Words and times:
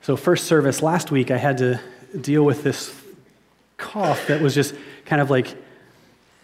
so, 0.00 0.16
first 0.16 0.46
service 0.46 0.82
last 0.82 1.10
week, 1.10 1.30
I 1.30 1.36
had 1.36 1.58
to 1.58 1.80
deal 2.20 2.44
with 2.44 2.62
this 2.62 2.94
cough 3.76 4.26
that 4.26 4.40
was 4.40 4.54
just 4.54 4.74
kind 5.04 5.22
of 5.22 5.30
like 5.30 5.54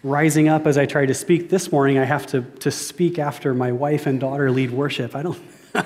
rising 0.03 0.47
up 0.47 0.67
as 0.67 0.77
I 0.77 0.85
tried 0.85 1.07
to 1.07 1.13
speak. 1.13 1.49
This 1.49 1.71
morning, 1.71 1.97
I 1.97 2.05
have 2.05 2.27
to, 2.27 2.41
to 2.41 2.71
speak 2.71 3.19
after 3.19 3.53
my 3.53 3.71
wife 3.71 4.05
and 4.05 4.19
daughter 4.19 4.51
lead 4.51 4.71
worship. 4.71 5.15
I 5.15 5.23
don't, 5.23 5.41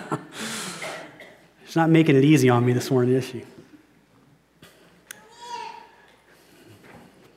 she's 1.66 1.76
not 1.76 1.90
making 1.90 2.16
it 2.16 2.24
easy 2.24 2.50
on 2.50 2.66
me 2.66 2.74
this 2.74 2.92
morning, 2.92 3.16
is 3.16 3.26
she? 3.26 3.44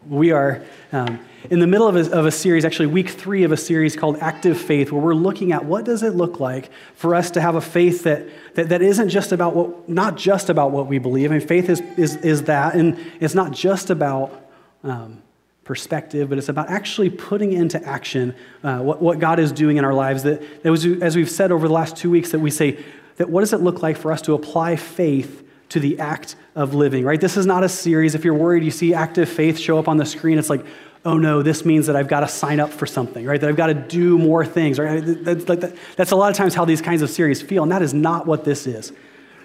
We 0.08 0.32
are 0.32 0.62
um, 0.92 1.18
in 1.50 1.58
the 1.58 1.66
middle 1.66 1.88
of 1.88 1.96
a, 1.96 2.10
of 2.12 2.26
a 2.26 2.30
series, 2.30 2.64
actually 2.64 2.86
week 2.86 3.08
three 3.08 3.44
of 3.44 3.52
a 3.52 3.56
series 3.56 3.96
called 3.96 4.18
Active 4.20 4.60
Faith, 4.60 4.92
where 4.92 5.02
we're 5.02 5.14
looking 5.14 5.52
at 5.52 5.64
what 5.64 5.84
does 5.84 6.02
it 6.02 6.14
look 6.14 6.38
like 6.38 6.70
for 6.94 7.14
us 7.14 7.30
to 7.32 7.40
have 7.40 7.54
a 7.54 7.60
faith 7.60 8.04
that, 8.04 8.28
that, 8.54 8.68
that 8.68 8.82
isn't 8.82 9.08
just 9.08 9.32
about 9.32 9.56
what, 9.56 9.88
not 9.88 10.16
just 10.16 10.50
about 10.50 10.70
what 10.70 10.86
we 10.86 10.98
believe. 10.98 11.30
I 11.30 11.38
mean, 11.38 11.46
faith 11.46 11.68
is, 11.68 11.80
is, 11.96 12.16
is 12.16 12.42
that, 12.44 12.74
and 12.74 12.98
it's 13.20 13.34
not 13.34 13.52
just 13.52 13.90
about 13.90 14.48
um, 14.84 15.22
perspective, 15.64 16.28
but 16.28 16.38
it's 16.38 16.48
about 16.48 16.68
actually 16.68 17.08
putting 17.08 17.52
into 17.52 17.82
action 17.84 18.34
uh, 18.62 18.78
what, 18.78 19.00
what 19.00 19.18
God 19.18 19.38
is 19.38 19.50
doing 19.50 19.78
in 19.78 19.84
our 19.84 19.94
lives. 19.94 20.22
That, 20.24 20.62
that 20.62 20.70
was, 20.70 20.84
as 20.84 21.16
we've 21.16 21.30
said 21.30 21.52
over 21.52 21.66
the 21.66 21.74
last 21.74 21.96
two 21.96 22.10
weeks, 22.10 22.32
that 22.32 22.40
we 22.40 22.50
say 22.50 22.84
that 23.16 23.30
what 23.30 23.40
does 23.40 23.52
it 23.52 23.60
look 23.60 23.82
like 23.82 23.96
for 23.96 24.12
us 24.12 24.20
to 24.22 24.34
apply 24.34 24.76
faith 24.76 25.42
to 25.72 25.80
the 25.80 25.98
act 25.98 26.36
of 26.54 26.74
living, 26.74 27.02
right? 27.02 27.18
This 27.18 27.38
is 27.38 27.46
not 27.46 27.64
a 27.64 27.68
series. 27.68 28.14
If 28.14 28.26
you're 28.26 28.34
worried, 28.34 28.62
you 28.62 28.70
see 28.70 28.92
active 28.92 29.26
faith 29.26 29.58
show 29.58 29.78
up 29.78 29.88
on 29.88 29.96
the 29.96 30.04
screen, 30.04 30.38
it's 30.38 30.50
like, 30.50 30.64
oh 31.06 31.16
no, 31.16 31.42
this 31.42 31.64
means 31.64 31.86
that 31.86 31.96
I've 31.96 32.08
got 32.08 32.20
to 32.20 32.28
sign 32.28 32.60
up 32.60 32.70
for 32.70 32.84
something, 32.86 33.24
right? 33.24 33.40
That 33.40 33.48
I've 33.48 33.56
got 33.56 33.68
to 33.68 33.74
do 33.74 34.18
more 34.18 34.44
things, 34.44 34.78
right? 34.78 35.02
That's, 35.02 36.12
a 36.12 36.16
lot 36.16 36.30
of 36.30 36.36
times 36.36 36.54
how 36.54 36.66
these 36.66 36.82
kinds 36.82 37.00
of 37.00 37.08
series 37.08 37.40
feel, 37.40 37.62
and 37.62 37.72
that 37.72 37.80
is 37.80 37.94
not 37.94 38.26
what 38.26 38.44
this 38.44 38.66
is, 38.66 38.92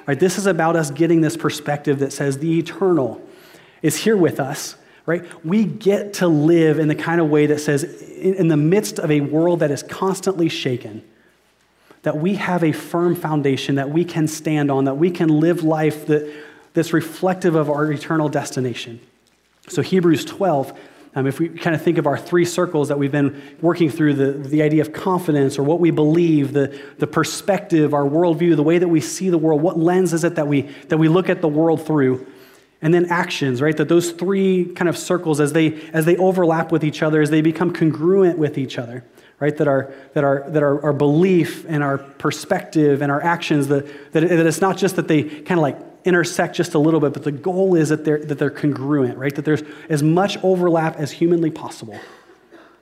right? 0.05 0.19
This 0.19 0.37
is 0.37 0.47
about 0.47 0.75
us 0.75 0.91
getting 0.91 1.21
this 1.21 1.37
perspective 1.37 1.99
that 1.99 2.11
says 2.11 2.39
the 2.39 2.59
eternal 2.59 3.21
is 3.81 3.95
here 3.95 4.17
with 4.17 4.41
us, 4.41 4.75
right? 5.05 5.23
We 5.45 5.63
get 5.63 6.15
to 6.15 6.27
live 6.27 6.77
in 6.77 6.89
the 6.89 6.95
kind 6.95 7.21
of 7.21 7.29
way 7.29 7.45
that 7.45 7.61
says, 7.61 7.83
in 7.83 8.49
the 8.49 8.57
midst 8.57 8.99
of 8.99 9.09
a 9.11 9.21
world 9.21 9.61
that 9.61 9.71
is 9.71 9.81
constantly 9.81 10.49
shaken, 10.49 11.03
that 12.03 12.17
we 12.17 12.35
have 12.35 12.63
a 12.63 12.71
firm 12.71 13.15
foundation 13.15 13.75
that 13.75 13.89
we 13.89 14.05
can 14.05 14.27
stand 14.27 14.71
on, 14.71 14.85
that 14.85 14.95
we 14.95 15.11
can 15.11 15.29
live 15.29 15.63
life 15.63 16.05
that, 16.07 16.31
that's 16.73 16.93
reflective 16.93 17.55
of 17.55 17.69
our 17.69 17.91
eternal 17.91 18.29
destination. 18.29 18.99
So, 19.67 19.81
Hebrews 19.81 20.23
12, 20.25 20.79
um, 21.15 21.25
if 21.25 21.39
we 21.39 21.49
kind 21.49 21.75
of 21.75 21.81
think 21.81 21.97
of 21.97 22.05
our 22.05 22.17
three 22.17 22.45
circles 22.45 22.89
that 22.89 22.99
we've 22.99 23.11
been 23.11 23.41
working 23.61 23.89
through 23.89 24.13
the, 24.13 24.31
the 24.31 24.61
idea 24.61 24.81
of 24.81 24.93
confidence 24.93 25.57
or 25.57 25.63
what 25.63 25.79
we 25.79 25.91
believe, 25.91 26.53
the, 26.53 26.79
the 26.99 27.07
perspective, 27.07 27.93
our 27.93 28.03
worldview, 28.03 28.55
the 28.55 28.63
way 28.63 28.77
that 28.77 28.87
we 28.87 29.01
see 29.01 29.29
the 29.29 29.37
world, 29.37 29.61
what 29.61 29.77
lens 29.79 30.13
is 30.13 30.23
it 30.23 30.35
that 30.35 30.47
we, 30.47 30.61
that 30.89 30.97
we 30.97 31.07
look 31.07 31.29
at 31.29 31.41
the 31.41 31.47
world 31.47 31.85
through? 31.85 32.27
And 32.81 32.93
then 32.93 33.07
actions, 33.07 33.59
right? 33.59 33.75
That 33.75 33.89
those 33.89 34.11
three 34.11 34.65
kind 34.65 34.87
of 34.87 34.95
circles, 34.95 35.39
as 35.39 35.53
they, 35.53 35.81
as 35.93 36.05
they 36.05 36.15
overlap 36.17 36.71
with 36.71 36.83
each 36.83 37.01
other, 37.01 37.21
as 37.21 37.31
they 37.31 37.41
become 37.41 37.73
congruent 37.73 38.37
with 38.37 38.59
each 38.59 38.77
other 38.77 39.03
right? 39.39 39.55
That 39.57 39.67
our, 39.67 39.93
that 40.13 40.23
our, 40.23 40.49
that 40.49 40.63
our, 40.63 40.81
our 40.83 40.93
belief 40.93 41.65
and 41.67 41.83
our 41.83 41.97
perspective 41.97 43.01
and 43.01 43.11
our 43.11 43.21
actions, 43.21 43.67
that, 43.67 43.85
that, 44.13 44.21
that 44.21 44.45
it's 44.45 44.61
not 44.61 44.77
just 44.77 44.95
that 44.95 45.07
they 45.07 45.23
kind 45.23 45.59
of 45.59 45.61
like 45.61 45.77
intersect 46.05 46.55
just 46.55 46.73
a 46.73 46.79
little 46.79 46.99
bit, 46.99 47.13
but 47.13 47.23
the 47.23 47.31
goal 47.31 47.75
is 47.75 47.89
that 47.89 48.05
they're, 48.05 48.19
that 48.19 48.39
they're 48.39 48.49
congruent, 48.49 49.17
right? 49.17 49.35
That 49.35 49.45
there's 49.45 49.63
as 49.89 50.01
much 50.01 50.37
overlap 50.43 50.95
as 50.97 51.11
humanly 51.11 51.51
possible, 51.51 51.99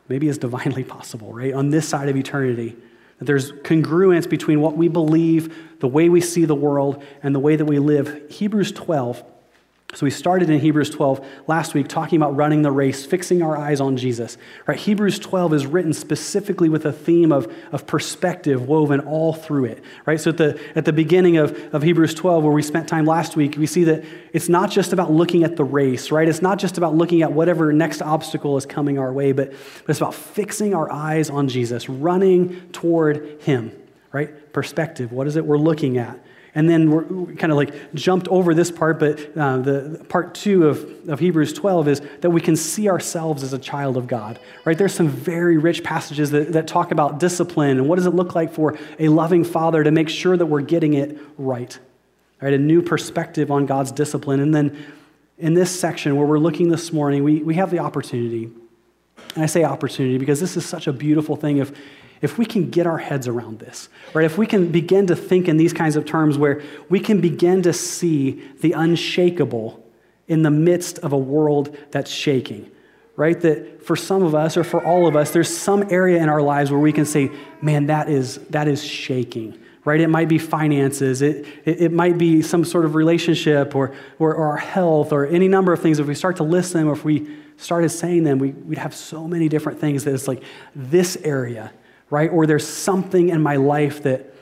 maybe 0.07 0.29
as 0.29 0.37
divinely 0.37 0.83
possible, 0.95 1.33
right? 1.33 1.53
On 1.53 1.69
this 1.69 1.87
side 1.87 2.07
of 2.09 2.15
eternity. 2.15 2.75
That 3.19 3.25
there's 3.25 3.51
congruence 3.51 4.29
between 4.29 4.61
what 4.61 4.75
we 4.77 4.87
believe, 4.87 5.79
the 5.79 5.87
way 5.87 6.09
we 6.09 6.21
see 6.21 6.45
the 6.45 6.55
world, 6.55 7.03
and 7.23 7.33
the 7.33 7.39
way 7.39 7.55
that 7.55 7.65
we 7.65 7.79
live. 7.79 8.29
Hebrews 8.29 8.71
12 8.73 9.23
so 9.95 10.05
we 10.05 10.09
started 10.09 10.49
in 10.49 10.59
Hebrews 10.59 10.89
12 10.89 11.25
last 11.47 11.73
week 11.73 11.87
talking 11.87 12.17
about 12.17 12.35
running 12.35 12.63
the 12.63 12.71
race, 12.71 13.05
fixing 13.05 13.41
our 13.41 13.57
eyes 13.57 13.79
on 13.79 13.95
Jesus. 13.95 14.37
Right? 14.67 14.77
Hebrews 14.77 15.19
12 15.19 15.53
is 15.53 15.65
written 15.65 15.93
specifically 15.93 16.67
with 16.67 16.85
a 16.85 16.91
theme 16.91 17.31
of, 17.31 17.51
of 17.71 17.87
perspective 17.87 18.67
woven 18.67 18.99
all 18.99 19.31
through 19.31 19.65
it. 19.65 19.83
Right? 20.05 20.19
So 20.19 20.31
at 20.31 20.37
the, 20.37 20.59
at 20.75 20.83
the 20.83 20.91
beginning 20.91 21.37
of, 21.37 21.57
of 21.73 21.81
Hebrews 21.81 22.13
12, 22.13 22.43
where 22.43 22.51
we 22.51 22.61
spent 22.61 22.89
time 22.89 23.05
last 23.05 23.37
week, 23.37 23.55
we 23.57 23.67
see 23.67 23.85
that 23.85 24.03
it's 24.33 24.49
not 24.49 24.69
just 24.69 24.91
about 24.91 25.11
looking 25.11 25.45
at 25.45 25.55
the 25.55 25.63
race, 25.63 26.11
right? 26.11 26.27
It's 26.27 26.41
not 26.41 26.59
just 26.59 26.77
about 26.77 26.93
looking 26.93 27.21
at 27.21 27.31
whatever 27.31 27.71
next 27.71 28.01
obstacle 28.01 28.57
is 28.57 28.65
coming 28.65 28.99
our 28.99 29.13
way, 29.13 29.31
but, 29.31 29.51
but 29.51 29.89
it's 29.89 29.99
about 29.99 30.13
fixing 30.13 30.75
our 30.75 30.91
eyes 30.91 31.29
on 31.29 31.47
Jesus, 31.47 31.87
running 31.87 32.69
toward 32.71 33.41
him. 33.43 33.71
Right? 34.11 34.51
Perspective. 34.51 35.13
What 35.13 35.27
is 35.27 35.37
it 35.37 35.45
we're 35.45 35.57
looking 35.57 35.97
at? 35.97 36.19
And 36.55 36.69
then 36.69 36.89
we're 36.89 37.33
kind 37.35 37.51
of 37.51 37.57
like 37.57 37.93
jumped 37.93 38.29
over 38.29 38.53
this 38.53 38.71
part, 38.71 38.97
but 38.97 39.37
uh, 39.37 39.57
the 39.57 40.05
part 40.07 40.33
two 40.33 40.67
of, 40.67 41.09
of 41.09 41.19
Hebrews 41.19 41.51
12 41.51 41.87
is 41.89 42.01
that 42.21 42.29
we 42.29 42.39
can 42.39 42.55
see 42.55 42.87
ourselves 42.87 43.43
as 43.43 43.51
a 43.51 43.59
child 43.59 43.97
of 43.97 44.07
God, 44.07 44.39
right? 44.63 44.77
There's 44.77 44.93
some 44.93 45.09
very 45.09 45.57
rich 45.57 45.83
passages 45.83 46.31
that, 46.31 46.53
that 46.53 46.65
talk 46.65 46.91
about 46.91 47.19
discipline 47.19 47.77
and 47.77 47.89
what 47.89 47.97
does 47.97 48.05
it 48.05 48.15
look 48.15 48.35
like 48.35 48.53
for 48.53 48.77
a 48.99 49.09
loving 49.09 49.43
father 49.43 49.83
to 49.83 49.91
make 49.91 50.07
sure 50.07 50.37
that 50.37 50.45
we're 50.45 50.61
getting 50.61 50.93
it 50.93 51.19
right, 51.37 51.77
right? 52.39 52.53
A 52.53 52.57
new 52.57 52.81
perspective 52.81 53.51
on 53.51 53.65
God's 53.65 53.91
discipline. 53.91 54.39
And 54.39 54.55
then 54.55 54.85
in 55.37 55.55
this 55.55 55.77
section 55.77 56.15
where 56.15 56.25
we're 56.25 56.39
looking 56.39 56.69
this 56.69 56.93
morning, 56.93 57.25
we, 57.25 57.43
we 57.43 57.55
have 57.55 57.69
the 57.69 57.79
opportunity, 57.79 58.49
and 59.35 59.43
I 59.43 59.47
say 59.47 59.65
opportunity 59.65 60.17
because 60.17 60.39
this 60.39 60.55
is 60.55 60.65
such 60.65 60.87
a 60.87 60.93
beautiful 60.93 61.35
thing 61.35 61.57
if, 61.57 61.73
if 62.25 62.39
we 62.39 62.45
can 62.45 62.71
get 62.71 62.87
our 62.87 62.97
heads 62.97 63.27
around 63.27 63.59
this, 63.59 63.87
right? 64.13 64.25
If 64.25 64.37
we 64.37 64.47
can 64.47 64.71
begin 64.71 65.05
to 65.07 65.15
think 65.15 65.47
in 65.47 65.57
these 65.57 65.73
kinds 65.73 65.95
of 65.95 66.05
terms 66.05 66.37
where 66.37 66.61
we 66.89 66.99
can 66.99 67.21
begin 67.21 67.61
to 67.61 67.71
see 67.71 68.43
the 68.61 68.71
unshakable 68.71 69.81
in 70.27 70.41
the 70.41 70.49
midst 70.49 70.97
of 70.99 71.13
a 71.13 71.17
world 71.17 71.77
that's 71.91 72.09
shaking, 72.09 72.69
right? 73.15 73.39
That 73.39 73.83
for 73.85 73.95
some 73.95 74.23
of 74.23 74.33
us 74.33 74.57
or 74.57 74.63
for 74.63 74.83
all 74.83 75.07
of 75.07 75.15
us, 75.15 75.31
there's 75.31 75.55
some 75.55 75.85
area 75.91 76.21
in 76.21 76.27
our 76.27 76.41
lives 76.41 76.71
where 76.71 76.79
we 76.79 76.91
can 76.91 77.05
say, 77.05 77.31
man, 77.61 77.85
that 77.85 78.09
is, 78.09 78.39
that 78.49 78.67
is 78.67 78.83
shaking, 78.83 79.57
right? 79.85 80.01
It 80.01 80.09
might 80.09 80.27
be 80.27 80.39
finances, 80.39 81.21
it, 81.21 81.45
it, 81.63 81.81
it 81.83 81.91
might 81.91 82.17
be 82.17 82.41
some 82.41 82.65
sort 82.65 82.85
of 82.85 82.95
relationship 82.95 83.75
or, 83.75 83.93
or, 84.17 84.33
or, 84.33 84.47
our 84.47 84.57
health 84.57 85.13
or 85.13 85.27
any 85.27 85.47
number 85.47 85.71
of 85.71 85.79
things. 85.79 85.99
If 85.99 86.07
we 86.07 86.15
start 86.15 86.37
to 86.37 86.43
list 86.43 86.73
them 86.73 86.89
or 86.89 86.93
if 86.93 87.05
we 87.05 87.37
started 87.57 87.89
saying 87.89 88.23
them, 88.23 88.39
we, 88.39 88.49
we'd 88.49 88.79
have 88.79 88.95
so 88.95 89.27
many 89.27 89.47
different 89.47 89.79
things 89.79 90.05
that 90.05 90.13
it's 90.15 90.27
like 90.27 90.41
this 90.73 91.17
area 91.17 91.71
right? 92.09 92.29
Or 92.31 92.45
there's 92.45 92.67
something 92.67 93.29
in 93.29 93.41
my 93.41 93.55
life 93.55 94.03
that, 94.03 94.33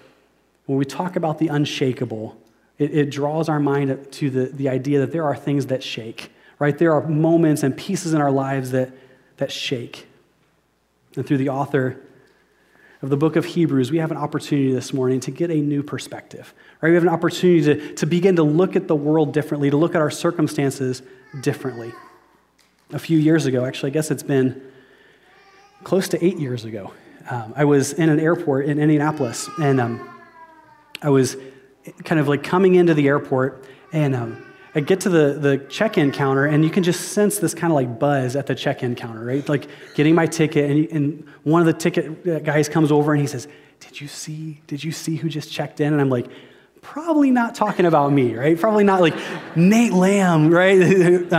when 0.66 0.78
we 0.78 0.86
talk 0.86 1.16
about 1.16 1.40
the 1.40 1.50
unshakable, 1.50 2.38
it, 2.78 2.96
it, 2.96 3.10
draws 3.10 3.50
our 3.50 3.60
mind 3.60 4.12
to 4.14 4.30
the, 4.30 4.46
the 4.46 4.70
idea 4.70 5.00
that 5.00 5.12
there 5.12 5.26
are 5.26 5.36
things 5.36 5.68
that 5.68 5.84
shake, 5.84 6.32
right? 6.60 6.78
There 6.78 6.94
are 6.94 7.06
moments 7.08 7.64
and 7.64 7.76
pieces 7.76 8.14
in 8.14 8.22
our 8.22 8.32
lives 8.32 8.72
that, 8.72 8.92
that 9.38 9.52
shake. 9.52 10.08
And 11.16 11.26
through 11.26 11.38
the 11.38 11.50
author 11.50 12.00
of 13.02 13.10
the 13.10 13.18
book 13.18 13.36
of 13.36 13.46
Hebrews, 13.46 13.92
we 13.92 13.98
have 13.98 14.12
an 14.12 14.18
opportunity 14.18 14.72
this 14.72 14.94
morning 14.94 15.20
to 15.22 15.32
get 15.32 15.52
a 15.52 15.58
new 15.58 15.84
perspective, 15.84 16.54
right? 16.82 16.90
We 16.90 16.96
have 16.96 17.04
an 17.04 17.10
opportunity 17.10 17.62
to, 17.62 17.96
to 17.96 18.06
begin 18.06 18.38
to 18.38 18.44
look 18.44 18.76
at 18.76 18.88
the 18.88 18.96
world 18.96 19.34
differently, 19.34 19.70
to 19.70 19.78
look 19.78 19.94
at 19.94 20.02
our 20.02 20.12
circumstances 20.12 21.02
differently. 21.42 21.92
A 22.94 23.00
few 23.00 23.18
years 23.18 23.46
ago, 23.46 23.66
actually, 23.66 23.92
I 23.92 23.94
guess 23.94 24.10
it's 24.10 24.24
been 24.24 24.62
close 25.84 26.08
to 26.10 26.26
eight 26.26 26.38
years 26.38 26.64
ago, 26.64 26.94
um, 27.30 27.54
I 27.56 27.66
was 27.66 27.94
in 27.94 28.10
an 28.10 28.20
airport 28.20 28.66
in 28.66 28.80
Indianapolis, 28.80 29.50
and 29.60 29.80
um, 29.80 30.10
I 31.02 31.10
was 31.10 31.38
kind 32.04 32.20
of 32.20 32.28
like 32.28 32.44
coming 32.44 32.76
into 32.76 32.94
the 32.94 33.08
airport, 33.08 33.66
and 33.92 34.16
um, 34.16 34.46
I 34.76 34.80
get 34.80 35.02
to 35.02 35.10
the, 35.10 35.34
the 35.34 35.58
check 35.70 35.98
in 35.98 36.12
counter, 36.12 36.46
and 36.46 36.64
you 36.64 36.70
can 36.70 36.84
just 36.84 37.14
sense 37.14 37.38
this 37.38 37.54
kind 37.54 37.72
of 37.72 37.76
like 37.76 38.00
buzz 38.00 38.36
at 38.36 38.48
the 38.48 38.56
check 38.56 38.84
in 38.84 38.96
counter, 38.96 39.24
right? 39.24 39.48
Like 39.48 39.68
getting 39.96 40.16
my 40.16 40.26
ticket, 40.26 40.70
and, 40.70 40.92
and 40.92 41.28
one 41.44 41.62
of 41.62 41.66
the 41.68 41.74
ticket 41.74 42.44
guys 42.44 42.68
comes 42.68 42.92
over 42.92 43.14
and 43.14 43.22
he 43.22 43.28
says, 43.28 43.48
Did 43.80 44.02
you 44.02 44.08
see, 44.08 44.62
did 44.68 44.84
you 44.84 44.92
see 44.92 45.16
who 45.16 45.30
just 45.30 45.52
checked 45.52 45.80
in? 45.80 45.94
And 45.94 46.02
I'm 46.02 46.10
like, 46.10 46.28
Probably 46.82 47.32
not 47.32 47.56
talking 47.56 47.86
about 47.86 48.12
me, 48.12 48.36
right? 48.36 48.60
Probably 48.60 48.84
not 48.84 49.00
like 49.00 49.16
Nate 49.56 49.94
Lamb, 49.94 50.52
right? 50.52 50.78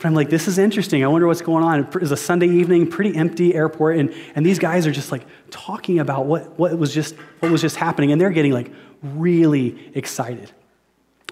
but 0.00 0.06
I'm 0.06 0.14
like, 0.14 0.30
this 0.30 0.48
is 0.48 0.56
interesting. 0.56 1.04
I 1.04 1.08
wonder 1.08 1.26
what's 1.26 1.42
going 1.42 1.62
on. 1.62 1.80
It 1.80 1.94
was 1.94 2.10
a 2.10 2.16
Sunday 2.16 2.48
evening, 2.48 2.86
pretty 2.86 3.14
empty 3.14 3.54
airport, 3.54 3.98
and, 3.98 4.14
and 4.34 4.46
these 4.46 4.58
guys 4.58 4.86
are 4.86 4.92
just 4.92 5.12
like 5.12 5.26
talking 5.50 5.98
about 5.98 6.24
what, 6.24 6.58
what, 6.58 6.76
was 6.78 6.94
just, 6.94 7.14
what 7.40 7.52
was 7.52 7.60
just 7.60 7.76
happening, 7.76 8.10
and 8.10 8.18
they're 8.18 8.30
getting 8.30 8.52
like 8.52 8.72
really 9.02 9.90
excited. 9.94 10.50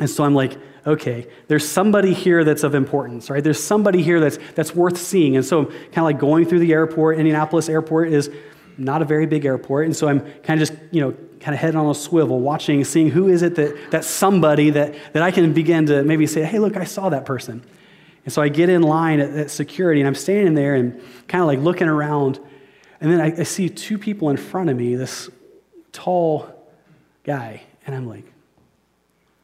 And 0.01 0.11
so 0.11 0.23
I'm 0.23 0.35
like, 0.35 0.59
okay, 0.87 1.27
there's 1.49 1.67
somebody 1.67 2.13
here 2.13 2.45
that's 2.45 2.63
of 2.63 2.75
importance, 2.75 3.31
right? 3.31 3.43
There's 3.43 3.63
somebody 3.63 4.03
here 4.03 4.21
that's, 4.21 4.39
that's 4.55 4.75
worth 4.75 4.99
seeing. 4.99 5.37
And 5.37 5.45
so 5.45 5.61
I'm 5.61 5.67
kind 5.67 5.99
of 5.99 6.05
like 6.05 6.19
going 6.19 6.45
through 6.45 6.61
the 6.61 6.73
airport. 6.73 7.19
Indianapolis 7.19 7.71
Airport 7.71 8.13
is 8.13 8.31
not 8.77 9.01
a 9.01 9.05
very 9.07 9.27
big 9.27 9.47
airport. 9.47 9.87
And 9.87 9.97
so 9.97 10.09
I'm 10.09 10.21
kind 10.43 10.61
of 10.61 10.69
just, 10.69 10.79
you 10.93 11.01
know, 11.01 11.13
kind 11.41 11.55
of 11.55 11.61
head 11.61 11.75
on 11.75 11.89
a 11.91 11.95
swivel, 11.95 12.41
watching, 12.41 12.85
seeing 12.85 13.11
who 13.11 13.29
is 13.29 13.43
it 13.43 13.55
that, 13.57 13.91
that 13.91 14.05
somebody 14.05 14.71
that, 14.71 14.95
that 15.15 15.23
I 15.23 15.31
can 15.31 15.53
begin 15.53 15.87
to 15.87 16.03
maybe 16.05 16.27
say, 16.27 16.43
hey, 16.45 16.59
look, 16.59 16.77
I 16.77 16.85
saw 16.85 17.09
that 17.09 17.25
person. 17.25 17.65
And 18.25 18.33
so 18.33 18.43
I 18.43 18.49
get 18.49 18.69
in 18.69 18.83
line 18.83 19.21
at, 19.21 19.31
at 19.31 19.51
security 19.51 20.01
and 20.01 20.09
I'm 20.09 20.15
standing 20.15 20.55
there 20.55 20.75
and 20.75 21.01
kind 21.29 21.43
of 21.43 21.47
like 21.47 21.61
looking 21.61 21.89
around. 21.89 22.39
And 23.01 23.11
then 23.13 23.21
I, 23.21 23.41
I 23.41 23.43
see 23.45 23.69
two 23.69 23.99
people 23.99 24.31
in 24.31 24.37
front 24.37 24.71
of 24.71 24.77
me, 24.77 24.95
this 24.95 25.31
tall 25.93 26.53
guy, 27.25 27.63
and 27.87 27.95
I'm 27.95 28.07
like, 28.07 28.25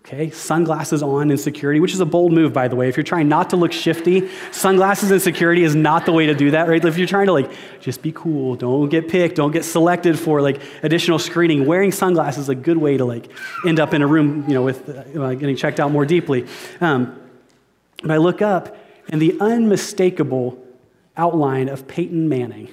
Okay, 0.07 0.29
sunglasses 0.29 1.03
on 1.03 1.31
in 1.31 1.39
security, 1.39 1.81
which 1.81 1.95
is 1.95 2.01
a 2.01 2.05
bold 2.05 2.31
move, 2.31 2.53
by 2.53 2.69
the 2.69 2.77
way. 2.77 2.91
If 2.91 2.97
you're 2.99 3.05
trying 3.05 3.27
not 3.27 3.49
to 3.51 3.57
look 3.57 3.73
shifty, 3.73 4.29
sunglasses 4.53 5.11
in 5.11 5.19
security 5.19 5.65
is 5.65 5.75
not 5.75 6.05
the 6.05 6.13
way 6.13 6.27
to 6.27 6.35
do 6.35 6.51
that, 6.51 6.69
right? 6.69 6.85
If 6.85 6.99
you're 6.99 7.07
trying 7.07 7.25
to 7.29 7.33
like 7.33 7.51
just 7.81 8.03
be 8.03 8.13
cool, 8.13 8.55
don't 8.55 8.91
get 8.91 9.09
picked, 9.09 9.37
don't 9.37 9.51
get 9.51 9.65
selected 9.65 10.19
for 10.19 10.43
like 10.43 10.61
additional 10.83 11.19
screening, 11.19 11.65
wearing 11.65 11.91
sunglasses 11.91 12.43
is 12.43 12.49
a 12.51 12.55
good 12.55 12.77
way 12.77 12.99
to 12.99 13.07
like 13.07 13.31
end 13.67 13.81
up 13.81 13.95
in 13.95 14.03
a 14.03 14.07
room, 14.07 14.45
you 14.47 14.53
know, 14.53 14.63
with 14.63 14.87
uh, 15.17 15.33
getting 15.37 15.57
checked 15.57 15.81
out 15.81 15.91
more 15.91 16.05
deeply. 16.05 16.47
Um, 16.83 17.19
but 18.05 18.13
I 18.13 18.19
look 18.19 18.43
up, 18.43 18.77
and 19.09 19.21
the 19.21 19.35
unmistakable 19.41 20.63
outline 21.17 21.71
of 21.71 21.89
Peyton 21.89 22.29
Manning. 22.29 22.69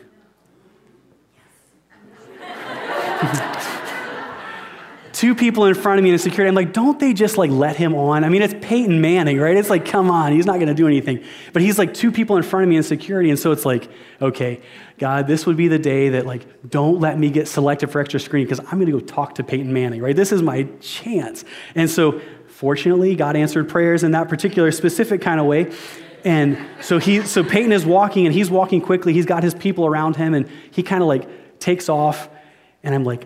Two 5.14 5.36
people 5.36 5.66
in 5.66 5.74
front 5.74 6.00
of 6.00 6.04
me 6.04 6.10
in 6.10 6.18
security. 6.18 6.50
I'm 6.50 6.56
like, 6.56 6.74
don't 6.74 7.00
they 7.00 7.14
just 7.14 7.38
like 7.38 7.50
let 7.50 7.78
him 7.78 7.96
on? 7.96 8.26
I 8.26 8.30
mean, 8.30 8.42
it's 8.42 8.56
Peyton 8.60 9.00
Manning, 9.00 9.40
right? 9.40 9.56
It's 9.56 9.70
like, 9.70 9.86
come 9.86 10.12
on, 10.12 10.34
he's 10.34 10.46
not 10.46 10.56
going 10.56 10.68
to 10.68 10.74
do 10.74 10.86
anything. 10.88 11.24
But 11.54 11.62
he's 11.62 11.78
like 11.78 11.94
two 11.94 12.12
people 12.12 12.36
in 12.36 12.44
front 12.44 12.64
of 12.64 12.70
me 12.70 12.76
in 12.76 12.84
security. 12.84 13.30
And 13.30 13.40
so 13.40 13.54
it's 13.54 13.64
like, 13.66 13.90
okay, 14.22 14.60
God, 14.98 15.28
this 15.28 15.46
would 15.46 15.56
be 15.56 15.70
the 15.70 15.80
day 15.80 16.10
that 16.10 16.26
like, 16.26 16.70
don't 16.70 17.00
let 17.00 17.18
me 17.18 17.30
get 17.30 17.48
selected 17.48 17.90
for 17.90 18.02
extra 18.02 18.20
screening 18.20 18.48
because 18.48 18.60
I'm 18.60 18.80
going 18.80 18.88
to 18.88 18.94
go 18.94 19.00
talk 19.00 19.36
to 19.36 19.44
Peyton 19.44 19.72
Manning, 19.72 20.02
right? 20.02 20.16
This 20.16 20.34
is 20.34 20.42
my 20.42 20.64
chance. 20.82 21.46
And 21.76 21.90
so 21.90 22.20
fortunately, 22.62 23.16
God 23.16 23.36
answered 23.36 23.68
prayers 23.68 24.04
in 24.04 24.12
that 24.12 24.30
particular 24.30 24.72
specific 24.72 25.20
kind 25.20 25.40
of 25.40 25.48
way. 25.48 25.72
And 26.24 26.60
so 26.80 27.00
he, 27.00 27.24
so 27.24 27.44
Peyton 27.44 27.72
is 27.72 27.88
walking 27.88 28.28
and 28.28 28.36
he's 28.36 28.52
walking 28.52 28.82
quickly. 28.82 29.14
He's 29.14 29.26
got 29.26 29.42
his 29.42 29.56
people 29.56 29.88
around 29.88 30.16
him 30.16 30.36
and 30.36 30.48
he 30.70 30.84
kind 30.84 31.02
of 31.02 31.08
like 31.08 31.60
takes 31.60 31.90
off. 31.90 32.30
And 32.84 32.94
I'm 32.94 33.04
like, 33.04 33.26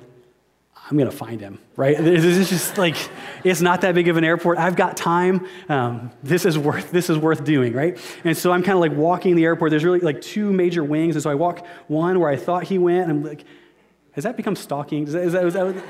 I'm 0.89 0.97
to 0.97 1.11
find 1.11 1.41
him, 1.41 1.59
right? 1.75 1.97
This 1.97 2.23
is 2.23 2.49
just 2.49 2.77
like, 2.77 2.95
it's 3.43 3.59
not 3.59 3.81
that 3.81 3.93
big 3.93 4.07
of 4.07 4.15
an 4.15 4.23
airport. 4.23 4.57
I've 4.57 4.77
got 4.77 4.95
time. 4.95 5.45
Um, 5.67 6.11
this, 6.23 6.45
is 6.45 6.57
worth, 6.57 6.91
this 6.91 7.09
is 7.09 7.17
worth 7.17 7.43
doing, 7.43 7.73
right? 7.73 7.99
And 8.23 8.37
so 8.37 8.53
I'm 8.53 8.63
kind 8.63 8.75
of 8.75 8.79
like 8.79 8.93
walking 8.93 9.35
the 9.35 9.43
airport. 9.43 9.71
There's 9.71 9.83
really 9.83 9.99
like 9.99 10.21
two 10.21 10.53
major 10.53 10.81
wings. 10.81 11.17
And 11.17 11.23
so 11.23 11.29
I 11.29 11.35
walk 11.35 11.67
one 11.87 12.21
where 12.21 12.29
I 12.29 12.37
thought 12.37 12.63
he 12.63 12.77
went. 12.77 13.09
And 13.09 13.11
I'm 13.11 13.23
like, 13.25 13.43
has 14.13 14.23
that 14.23 14.37
become 14.37 14.55
stalking? 14.55 15.05
Is 15.07 15.11
that, 15.11 15.23
is 15.23 15.33
that, 15.33 15.45
is 15.45 15.53
that, 15.55 15.83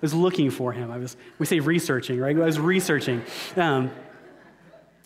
was 0.00 0.14
looking 0.14 0.50
for 0.50 0.72
him. 0.72 0.90
I 0.90 0.98
was, 0.98 1.16
we 1.38 1.46
say 1.46 1.60
researching, 1.60 2.18
right? 2.18 2.36
I 2.36 2.44
was 2.44 2.58
researching. 2.58 3.22
Um, 3.56 3.90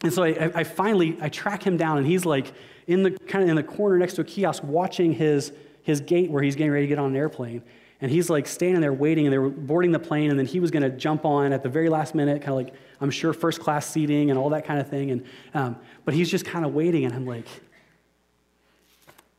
and 0.02 0.12
so 0.12 0.22
I, 0.22 0.52
I 0.54 0.64
finally, 0.64 1.16
I 1.20 1.28
track 1.28 1.62
him 1.62 1.76
down 1.76 1.98
and 1.98 2.06
he's 2.06 2.24
like 2.24 2.52
in 2.86 3.02
the 3.02 3.10
kind 3.12 3.42
of 3.42 3.50
in 3.50 3.56
the 3.56 3.62
corner 3.62 3.98
next 3.98 4.14
to 4.14 4.20
a 4.20 4.24
kiosk 4.24 4.62
watching 4.62 5.12
his, 5.12 5.52
his 5.82 6.00
gate 6.00 6.30
where 6.30 6.42
he's 6.42 6.56
getting 6.56 6.72
ready 6.72 6.84
to 6.84 6.88
get 6.88 6.98
on 6.98 7.10
an 7.10 7.16
airplane. 7.16 7.62
And 8.00 8.10
he's 8.10 8.28
like 8.28 8.46
standing 8.46 8.82
there 8.82 8.92
waiting, 8.92 9.24
and 9.24 9.32
they 9.32 9.38
were 9.38 9.48
boarding 9.48 9.92
the 9.92 9.98
plane, 9.98 10.28
and 10.28 10.38
then 10.38 10.44
he 10.44 10.60
was 10.60 10.70
going 10.70 10.82
to 10.82 10.90
jump 10.90 11.24
on 11.24 11.52
at 11.54 11.62
the 11.62 11.70
very 11.70 11.88
last 11.88 12.14
minute, 12.14 12.42
kind 12.42 12.50
of 12.50 12.56
like, 12.56 12.74
I'm 13.00 13.10
sure, 13.10 13.32
first 13.32 13.60
class 13.60 13.86
seating 13.86 14.30
and 14.30 14.38
all 14.38 14.50
that 14.50 14.66
kind 14.66 14.78
of 14.78 14.90
thing. 14.90 15.10
And, 15.12 15.24
um, 15.54 15.76
but 16.04 16.12
he's 16.12 16.28
just 16.30 16.44
kind 16.44 16.66
of 16.66 16.74
waiting, 16.74 17.06
and 17.06 17.14
I'm 17.14 17.24
like, 17.24 17.46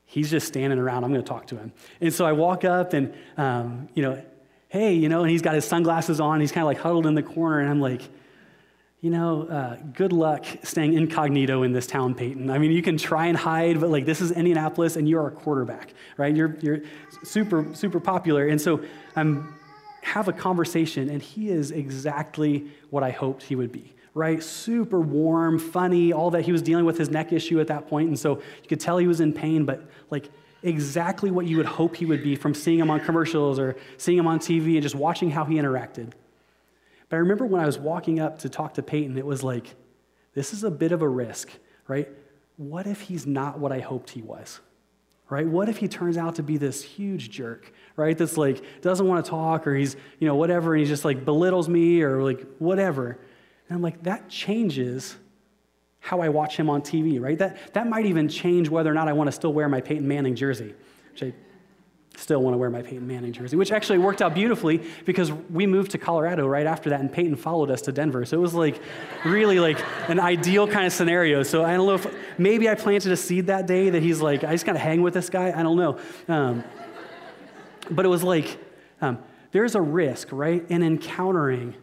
he's 0.06 0.31
just 0.31 0.48
standing 0.48 0.80
around. 0.80 1.04
I'm 1.04 1.12
going 1.12 1.22
to 1.22 1.28
talk 1.28 1.46
to 1.48 1.57
him. 1.57 1.74
And 2.02 2.12
so 2.12 2.25
I 2.25 2.31
walk 2.31 2.63
up, 2.63 2.94
and, 2.94 3.13
um, 3.38 3.88
you 3.94 4.02
know, 4.02 4.24
hey, 4.75 4.92
you 4.92 5.07
know, 5.07 5.22
and 5.22 5.31
he's 5.31 5.42
got 5.42 5.56
his 5.56 5.63
sunglasses 5.63 6.19
on. 6.19 6.42
He's 6.42 6.51
kind 6.51 6.63
of 6.63 6.68
like 6.68 6.80
huddled 6.80 7.06
in 7.06 7.16
the 7.16 7.24
corner, 7.24 7.62
and 7.62 7.69
I'm 7.69 7.80
like, 7.80 8.01
you 9.00 9.10
know, 9.10 9.44
uh, 9.44 9.77
good 9.94 10.12
luck 10.12 10.45
staying 10.63 10.95
incognito 10.95 11.63
in 11.63 11.72
this 11.72 11.88
town, 11.88 12.13
Peyton. 12.13 12.50
I 12.50 12.57
mean, 12.57 12.74
you 12.74 12.81
can 12.81 12.98
try 12.98 13.27
and 13.27 13.38
hide, 13.38 13.80
but 13.80 13.89
like 13.89 14.06
this 14.06 14.19
is 14.19 14.31
Indianapolis 14.31 14.98
and 14.98 15.07
you're 15.07 15.27
a 15.27 15.31
quarterback, 15.31 15.94
right? 16.18 16.36
You're, 16.36 16.57
you're 16.62 16.81
super, 17.24 17.74
super 17.74 18.01
popular. 18.01 18.48
And 18.48 18.60
so 18.60 18.83
I'm 19.16 19.56
have 20.01 20.27
a 20.27 20.33
conversation, 20.33 21.10
and 21.10 21.21
he 21.21 21.50
is 21.50 21.71
exactly 21.71 22.68
what 22.89 23.01
I 23.01 23.12
hoped 23.12 23.44
he 23.44 23.56
would 23.56 23.71
be, 23.71 23.95
right? 24.13 24.44
Super 24.44 25.00
warm, 25.00 25.57
funny, 25.57 26.12
all 26.12 26.31
that. 26.31 26.44
He 26.44 26.51
was 26.51 26.62
dealing 26.62 26.83
with 26.83 26.98
his 26.98 27.10
neck 27.10 27.31
issue 27.31 27.62
at 27.62 27.68
that 27.68 27.88
point, 27.88 28.10
and 28.10 28.19
so 28.19 28.36
you 28.62 28.68
could 28.68 28.81
tell 28.81 28.98
he 28.98 29.07
was 29.07 29.21
in 29.21 29.31
pain, 29.31 29.63
but 29.63 29.89
like 30.10 30.30
exactly 30.63 31.31
what 31.31 31.46
you 31.46 31.57
would 31.57 31.66
hope 31.66 31.96
he 31.96 32.06
would 32.06 32.24
be 32.24 32.36
from 32.36 32.54
seeing 32.54 32.80
him 32.80 32.90
on 32.90 33.00
commercials 33.00 33.60
or 33.60 33.75
seeing 33.98 34.18
him 34.18 34.28
on 34.28 34.40
TV 34.40 34.74
and 34.74 34.81
just 34.81 34.96
watching 34.96 35.30
how 35.30 35.46
he 35.46 35.56
interacted. 35.56 36.12
But 37.10 37.18
I 37.18 37.19
remember 37.19 37.46
when 37.46 37.62
I 37.62 37.66
was 37.66 37.78
walking 37.78 38.19
up 38.19 38.40
to 38.40 38.50
talk 38.50 38.74
to 38.75 38.84
Peyton, 38.84 39.18
it 39.18 39.25
was 39.25 39.44
like, 39.44 39.75
this 40.34 40.54
is 40.54 40.63
a 40.63 40.72
bit 40.72 40.92
of 40.92 41.02
a 41.02 41.07
risk, 41.07 41.50
right? 41.88 42.10
What 42.57 42.88
if 42.88 43.02
he's 43.02 43.28
not 43.28 43.60
what 43.60 43.72
I 43.72 43.80
hoped 43.80 44.10
he 44.10 44.22
was? 44.22 44.60
Right? 45.30 45.48
What 45.48 45.69
if 45.69 45.78
he 45.78 45.88
turns 45.88 46.18
out 46.18 46.36
to 46.36 46.44
be 46.44 46.57
this 46.57 46.84
huge 46.84 47.31
jerk, 47.31 47.74
right? 47.96 48.16
That's 48.16 48.38
like 48.38 48.63
doesn't 48.81 49.07
want 49.07 49.25
to 49.25 49.30
talk 49.30 49.66
or 49.66 49.74
he's, 49.74 49.96
you 50.19 50.28
know, 50.28 50.36
whatever, 50.36 50.75
and 50.75 50.84
he 50.84 50.88
just 50.88 51.04
like 51.04 51.25
belittles 51.25 51.68
me 51.68 52.04
or 52.04 52.22
like 52.22 52.46
whatever. 52.60 53.19
And 53.68 53.75
I'm 53.75 53.81
like, 53.81 54.04
that 54.04 54.30
changes 54.30 55.16
how 56.06 56.22
I 56.22 56.30
watch 56.30 56.56
him 56.56 56.69
on 56.69 56.84
TV, 56.84 57.19
right? 57.19 57.36
That, 57.40 57.74
that 57.74 57.90
might 57.90 58.06
even 58.06 58.30
change 58.30 58.69
whether 58.69 58.92
or 58.92 58.94
not 58.94 59.07
I 59.07 59.13
want 59.13 59.28
to 59.28 59.31
still 59.31 59.52
wear 59.52 59.68
my 59.68 59.81
Peyton 59.81 60.07
Manning 60.07 60.36
jersey, 60.36 60.75
which 61.12 61.24
I 61.24 61.34
still 62.16 62.44
want 62.44 62.54
to 62.54 62.60
wear 62.60 62.69
my 62.69 62.84
Peyton 62.84 63.07
Manning 63.07 63.34
jersey, 63.34 63.57
which 63.57 63.72
actually 63.72 63.98
worked 63.98 64.22
out 64.22 64.36
beautifully 64.36 64.84
because 65.06 65.31
we 65.31 65.66
moved 65.66 65.90
to 65.92 65.98
Colorado 65.98 66.46
right 66.46 66.68
after 66.68 66.92
that, 66.92 67.00
and 67.00 67.12
Peyton 67.12 67.36
followed 67.36 67.72
us 67.72 67.81
to 67.81 67.92
Denver. 67.92 68.24
So 68.24 68.38
it 68.38 68.40
was 68.40 68.54
like 68.54 68.80
really 69.25 69.60
like 69.60 69.84
an 70.07 70.19
ideal 70.19 70.68
kind 70.68 70.86
of 70.86 70.94
scenario. 70.94 71.42
So 71.42 71.66
I 71.66 71.75
don't 71.75 71.88
know 71.88 71.96
if 71.96 72.06
maybe 72.38 72.69
I 72.69 72.75
planted 72.75 73.12
a 73.12 73.18
seed 73.18 73.48
that 73.48 73.66
day 73.66 73.90
that 73.90 74.04
he's 74.04 74.22
like, 74.22 74.44
I 74.44 74.52
just 74.52 74.68
got 74.68 74.74
to 74.74 74.80
hang 74.80 75.02
with 75.02 75.16
this 75.16 75.31
guy. 75.31 75.60
I 75.60 75.63
don't 75.63 75.75
know. 75.75 75.98
Um, 76.28 76.63
but 77.90 78.06
it 78.06 78.10
was 78.10 78.22
like, 78.22 78.60
um, 79.02 79.18
there's 79.52 79.74
a 79.74 79.81
risk, 79.81 80.28
right, 80.31 80.63
in 80.69 80.84
encountering 80.84 81.74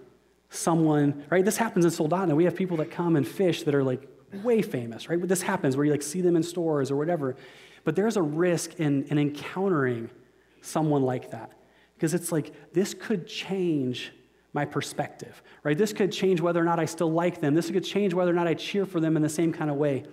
someone, 0.48 1.24
right? 1.28 1.44
This 1.44 1.56
happens 1.56 1.84
in 1.84 1.90
Soldotna. 1.90 2.36
We 2.36 2.44
have 2.44 2.54
people 2.54 2.76
that 2.76 2.92
come 2.92 3.16
and 3.16 3.26
fish 3.26 3.64
that 3.64 3.74
are 3.74 3.82
like 3.82 4.08
way 4.42 4.62
famous, 4.62 5.08
right? 5.08 5.20
This 5.26 5.42
happens 5.42 5.76
where 5.76 5.84
you 5.84 5.92
like 5.92 6.02
see 6.02 6.20
them 6.20 6.36
in 6.36 6.42
stores 6.42 6.90
or 6.90 6.96
whatever. 6.96 7.36
But 7.84 7.96
there's 7.96 8.16
a 8.16 8.22
risk 8.22 8.78
in, 8.78 9.04
in 9.04 9.18
encountering 9.18 10.10
someone 10.60 11.02
like 11.02 11.30
that. 11.30 11.52
Because 11.94 12.14
it's 12.14 12.32
like, 12.32 12.72
this 12.72 12.94
could 12.94 13.26
change 13.26 14.12
my 14.52 14.64
perspective, 14.64 15.42
right? 15.62 15.76
This 15.76 15.92
could 15.92 16.12
change 16.12 16.40
whether 16.40 16.60
or 16.60 16.64
not 16.64 16.78
I 16.78 16.84
still 16.84 17.10
like 17.10 17.40
them. 17.40 17.54
This 17.54 17.70
could 17.70 17.84
change 17.84 18.12
whether 18.12 18.30
or 18.30 18.34
not 18.34 18.46
I 18.46 18.54
cheer 18.54 18.84
for 18.84 19.00
them 19.00 19.16
in 19.16 19.22
the 19.22 19.28
same 19.28 19.52
kind 19.52 19.70
of 19.70 19.76
way. 19.76 20.04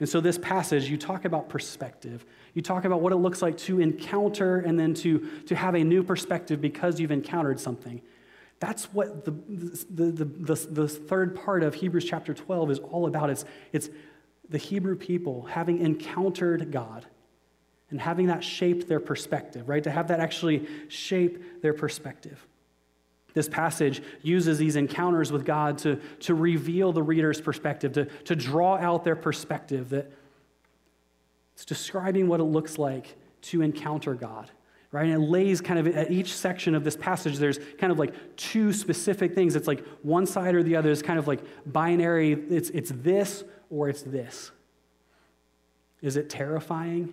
And 0.00 0.08
so, 0.08 0.20
this 0.20 0.38
passage, 0.38 0.88
you 0.88 0.96
talk 0.96 1.24
about 1.24 1.48
perspective. 1.48 2.24
You 2.54 2.62
talk 2.62 2.84
about 2.84 3.00
what 3.00 3.12
it 3.12 3.16
looks 3.16 3.42
like 3.42 3.56
to 3.58 3.80
encounter 3.80 4.60
and 4.60 4.78
then 4.78 4.94
to, 4.94 5.28
to 5.46 5.56
have 5.56 5.74
a 5.74 5.82
new 5.82 6.04
perspective 6.04 6.60
because 6.60 7.00
you've 7.00 7.10
encountered 7.10 7.58
something. 7.58 8.00
That's 8.60 8.86
what 8.86 9.24
the, 9.24 9.30
the, 9.30 10.24
the, 10.24 10.54
the, 10.54 10.88
third 10.88 11.36
part 11.36 11.62
of 11.62 11.74
Hebrews 11.74 12.04
chapter 12.04 12.34
12 12.34 12.72
is 12.72 12.78
all 12.80 13.06
about. 13.06 13.30
It's, 13.30 13.44
it's 13.72 13.88
the 14.48 14.58
Hebrew 14.58 14.96
people 14.96 15.42
having 15.42 15.78
encountered 15.78 16.72
God 16.72 17.06
and 17.90 18.00
having 18.00 18.26
that 18.26 18.42
shape 18.42 18.88
their 18.88 19.00
perspective, 19.00 19.68
right? 19.68 19.82
To 19.84 19.90
have 19.90 20.08
that 20.08 20.18
actually 20.20 20.66
shape 20.88 21.62
their 21.62 21.72
perspective. 21.72 22.44
This 23.34 23.48
passage 23.48 24.02
uses 24.22 24.58
these 24.58 24.74
encounters 24.74 25.30
with 25.30 25.44
God 25.44 25.78
to, 25.78 25.96
to 26.20 26.34
reveal 26.34 26.92
the 26.92 27.02
reader's 27.02 27.40
perspective, 27.40 27.92
to, 27.92 28.06
to 28.24 28.34
draw 28.34 28.76
out 28.76 29.04
their 29.04 29.16
perspective, 29.16 29.90
that 29.90 30.10
it's 31.54 31.64
describing 31.64 32.26
what 32.26 32.40
it 32.40 32.44
looks 32.44 32.78
like 32.78 33.16
to 33.42 33.62
encounter 33.62 34.14
God. 34.14 34.50
Right? 34.90 35.04
And 35.04 35.22
it 35.22 35.26
lays 35.26 35.60
kind 35.60 35.78
of 35.78 35.86
at 35.94 36.10
each 36.10 36.34
section 36.34 36.74
of 36.74 36.82
this 36.82 36.96
passage, 36.96 37.36
there's 37.36 37.58
kind 37.78 37.92
of 37.92 37.98
like 37.98 38.14
two 38.36 38.72
specific 38.72 39.34
things. 39.34 39.54
It's 39.54 39.68
like 39.68 39.86
one 40.02 40.24
side 40.24 40.54
or 40.54 40.62
the 40.62 40.76
other 40.76 40.90
is 40.90 41.02
kind 41.02 41.18
of 41.18 41.28
like 41.28 41.40
binary. 41.66 42.32
It's, 42.32 42.70
it's 42.70 42.90
this 42.94 43.44
or 43.68 43.90
it's 43.90 44.02
this. 44.02 44.50
Is 46.00 46.16
it 46.16 46.30
terrifying? 46.30 47.12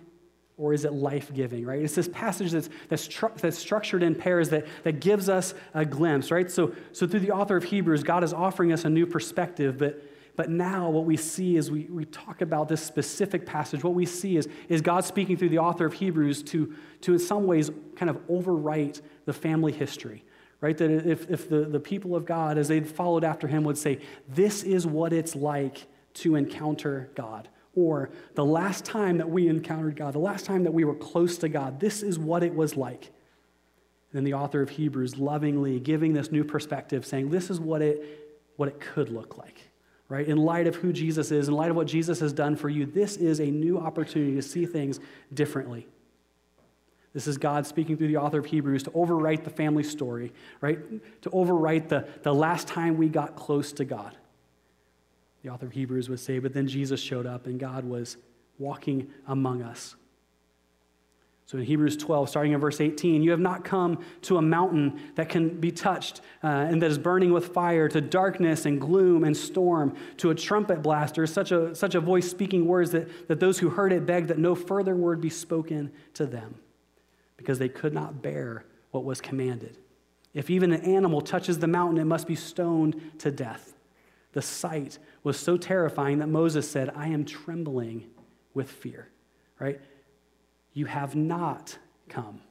or 0.58 0.72
is 0.72 0.84
it 0.84 0.92
life 0.92 1.32
giving, 1.34 1.66
right? 1.66 1.82
It's 1.82 1.94
this 1.94 2.08
passage 2.08 2.52
that's, 2.52 2.70
that's, 2.88 3.06
tr- 3.06 3.26
that's 3.36 3.58
structured 3.58 4.02
in 4.02 4.14
pairs 4.14 4.48
that, 4.50 4.66
that 4.84 5.00
gives 5.00 5.28
us 5.28 5.52
a 5.74 5.84
glimpse, 5.84 6.30
right? 6.30 6.50
So, 6.50 6.72
so, 6.92 7.06
through 7.06 7.20
the 7.20 7.32
author 7.32 7.56
of 7.56 7.64
Hebrews, 7.64 8.02
God 8.02 8.24
is 8.24 8.32
offering 8.32 8.72
us 8.72 8.84
a 8.84 8.90
new 8.90 9.06
perspective, 9.06 9.76
but, 9.76 10.02
but 10.36 10.50
now 10.50 10.90
what 10.90 11.04
we 11.04 11.16
see 11.16 11.56
is 11.56 11.70
we, 11.70 11.84
we 11.84 12.04
talk 12.04 12.42
about 12.42 12.68
this 12.68 12.82
specific 12.82 13.46
passage. 13.46 13.82
What 13.82 13.94
we 13.94 14.06
see 14.06 14.36
is, 14.36 14.48
is 14.68 14.80
God 14.80 15.04
speaking 15.04 15.36
through 15.36 15.48
the 15.48 15.58
author 15.58 15.86
of 15.86 15.94
Hebrews 15.94 16.42
to, 16.44 16.74
to, 17.02 17.14
in 17.14 17.18
some 17.18 17.46
ways, 17.46 17.70
kind 17.96 18.10
of 18.10 18.16
overwrite 18.28 19.00
the 19.24 19.32
family 19.32 19.72
history, 19.72 20.24
right? 20.60 20.76
That 20.76 20.90
if, 20.90 21.30
if 21.30 21.48
the, 21.48 21.64
the 21.64 21.80
people 21.80 22.14
of 22.14 22.26
God, 22.26 22.58
as 22.58 22.68
they'd 22.68 22.86
followed 22.86 23.24
after 23.24 23.48
him, 23.48 23.64
would 23.64 23.78
say, 23.78 24.00
This 24.28 24.62
is 24.62 24.86
what 24.86 25.12
it's 25.12 25.34
like 25.34 25.86
to 26.14 26.36
encounter 26.36 27.10
God 27.14 27.48
or 27.76 28.08
the 28.34 28.44
last 28.44 28.84
time 28.86 29.18
that 29.18 29.28
we 29.28 29.48
encountered 29.48 29.96
God, 29.96 30.14
the 30.14 30.18
last 30.18 30.46
time 30.46 30.64
that 30.64 30.72
we 30.72 30.82
were 30.82 30.94
close 30.94 31.36
to 31.38 31.48
God, 31.48 31.78
this 31.78 32.02
is 32.02 32.18
what 32.18 32.42
it 32.42 32.54
was 32.54 32.74
like. 32.74 33.04
And 34.10 34.14
then 34.14 34.24
the 34.24 34.32
author 34.32 34.62
of 34.62 34.70
Hebrews 34.70 35.18
lovingly 35.18 35.78
giving 35.78 36.14
this 36.14 36.32
new 36.32 36.42
perspective, 36.42 37.04
saying, 37.04 37.30
This 37.30 37.50
is 37.50 37.60
what 37.60 37.82
it, 37.82 38.48
what 38.56 38.68
it 38.68 38.80
could 38.80 39.10
look 39.10 39.36
like. 39.36 39.60
Right? 40.08 40.26
In 40.26 40.36
light 40.36 40.66
of 40.66 40.76
who 40.76 40.92
Jesus 40.92 41.30
is, 41.30 41.48
in 41.48 41.54
light 41.54 41.70
of 41.70 41.76
what 41.76 41.86
Jesus 41.86 42.20
has 42.20 42.32
done 42.32 42.56
for 42.56 42.68
you, 42.68 42.86
this 42.86 43.16
is 43.16 43.40
a 43.40 43.46
new 43.46 43.78
opportunity 43.78 44.34
to 44.34 44.42
see 44.42 44.66
things 44.66 45.00
differently. 45.32 45.86
This 47.12 47.26
is 47.26 47.38
God 47.38 47.66
speaking 47.66 47.96
through 47.96 48.08
the 48.08 48.18
author 48.18 48.40
of 48.40 48.46
Hebrews 48.46 48.82
to 48.84 48.90
overwrite 48.90 49.42
the 49.42 49.50
family 49.50 49.82
story, 49.82 50.32
right? 50.60 50.78
To 51.22 51.30
overwrite 51.30 51.88
the, 51.88 52.06
the 52.22 52.34
last 52.34 52.68
time 52.68 52.98
we 52.98 53.08
got 53.08 53.36
close 53.36 53.72
to 53.72 53.84
God. 53.84 54.16
The 55.42 55.48
author 55.48 55.66
of 55.66 55.72
Hebrews 55.72 56.08
would 56.10 56.20
say, 56.20 56.38
but 56.38 56.52
then 56.52 56.68
Jesus 56.68 57.00
showed 57.00 57.24
up 57.26 57.46
and 57.46 57.58
God 57.58 57.84
was 57.84 58.18
walking 58.58 59.10
among 59.26 59.62
us. 59.62 59.96
So 61.46 61.58
in 61.58 61.64
Hebrews 61.64 61.96
12, 61.96 62.28
starting 62.28 62.52
in 62.52 62.60
verse 62.60 62.80
18, 62.80 63.22
you 63.22 63.30
have 63.30 63.38
not 63.38 63.64
come 63.64 64.04
to 64.22 64.36
a 64.36 64.42
mountain 64.42 65.00
that 65.14 65.28
can 65.28 65.60
be 65.60 65.70
touched 65.70 66.20
uh, 66.42 66.48
and 66.48 66.82
that 66.82 66.90
is 66.90 66.98
burning 66.98 67.32
with 67.32 67.54
fire, 67.54 67.88
to 67.88 68.00
darkness 68.00 68.66
and 68.66 68.80
gloom 68.80 69.22
and 69.22 69.36
storm, 69.36 69.94
to 70.16 70.30
a 70.30 70.34
trumpet 70.34 70.82
blaster, 70.82 71.24
such 71.24 71.52
a, 71.52 71.72
such 71.72 71.94
a 71.94 72.00
voice 72.00 72.28
speaking 72.28 72.66
words 72.66 72.90
that, 72.90 73.28
that 73.28 73.38
those 73.38 73.60
who 73.60 73.70
heard 73.70 73.92
it 73.92 74.04
begged 74.04 74.26
that 74.26 74.38
no 74.38 74.56
further 74.56 74.96
word 74.96 75.20
be 75.20 75.30
spoken 75.30 75.92
to 76.14 76.26
them, 76.26 76.56
because 77.36 77.60
they 77.60 77.68
could 77.68 77.94
not 77.94 78.22
bear 78.22 78.64
what 78.90 79.04
was 79.04 79.20
commanded. 79.20 79.78
If 80.34 80.50
even 80.50 80.72
an 80.72 80.82
animal 80.82 81.20
touches 81.20 81.60
the 81.60 81.68
mountain, 81.68 81.98
it 81.98 82.06
must 82.06 82.26
be 82.26 82.34
stoned 82.34 83.12
to 83.20 83.30
death. 83.30 83.72
The 84.32 84.42
sight 84.42 84.98
was 85.22 85.38
so 85.38 85.56
terrifying 85.56 86.18
that 86.18 86.26
Moses 86.26 86.68
said, 86.68 86.90
I 86.96 87.06
am 87.06 87.24
trembling 87.24 88.08
with 88.52 88.68
fear, 88.68 89.08
right? 89.60 89.80
You 90.76 90.84
have 90.84 91.16
not 91.16 91.78
come 92.06 92.42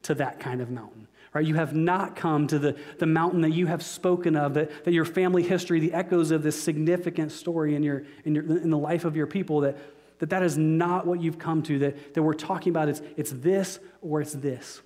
to 0.00 0.14
that 0.14 0.40
kind 0.40 0.62
of 0.62 0.70
mountain, 0.70 1.06
right? 1.34 1.44
You 1.44 1.54
have 1.56 1.74
not 1.74 2.16
come 2.16 2.46
to 2.46 2.58
the, 2.58 2.76
the 2.98 3.04
mountain 3.04 3.42
that 3.42 3.52
you 3.52 3.66
have 3.66 3.82
spoken 3.82 4.36
of, 4.36 4.54
that, 4.54 4.84
that 4.84 4.92
your 4.92 5.04
family 5.04 5.42
history, 5.42 5.78
the 5.78 5.92
echoes 5.92 6.30
of 6.30 6.42
this 6.42 6.60
significant 6.60 7.30
story 7.30 7.74
in, 7.74 7.82
your, 7.82 8.04
in, 8.24 8.34
your, 8.34 8.44
in 8.44 8.70
the 8.70 8.78
life 8.78 9.04
of 9.04 9.16
your 9.16 9.26
people, 9.26 9.60
that, 9.60 9.76
that 10.18 10.30
that 10.30 10.42
is 10.42 10.56
not 10.56 11.06
what 11.06 11.20
you've 11.20 11.38
come 11.38 11.62
to, 11.64 11.78
that, 11.80 12.14
that 12.14 12.22
we're 12.22 12.32
talking 12.32 12.70
about 12.70 12.88
it's, 12.88 13.02
it's 13.18 13.32
this 13.32 13.78
or 14.00 14.22
it's 14.22 14.32
this, 14.32 14.80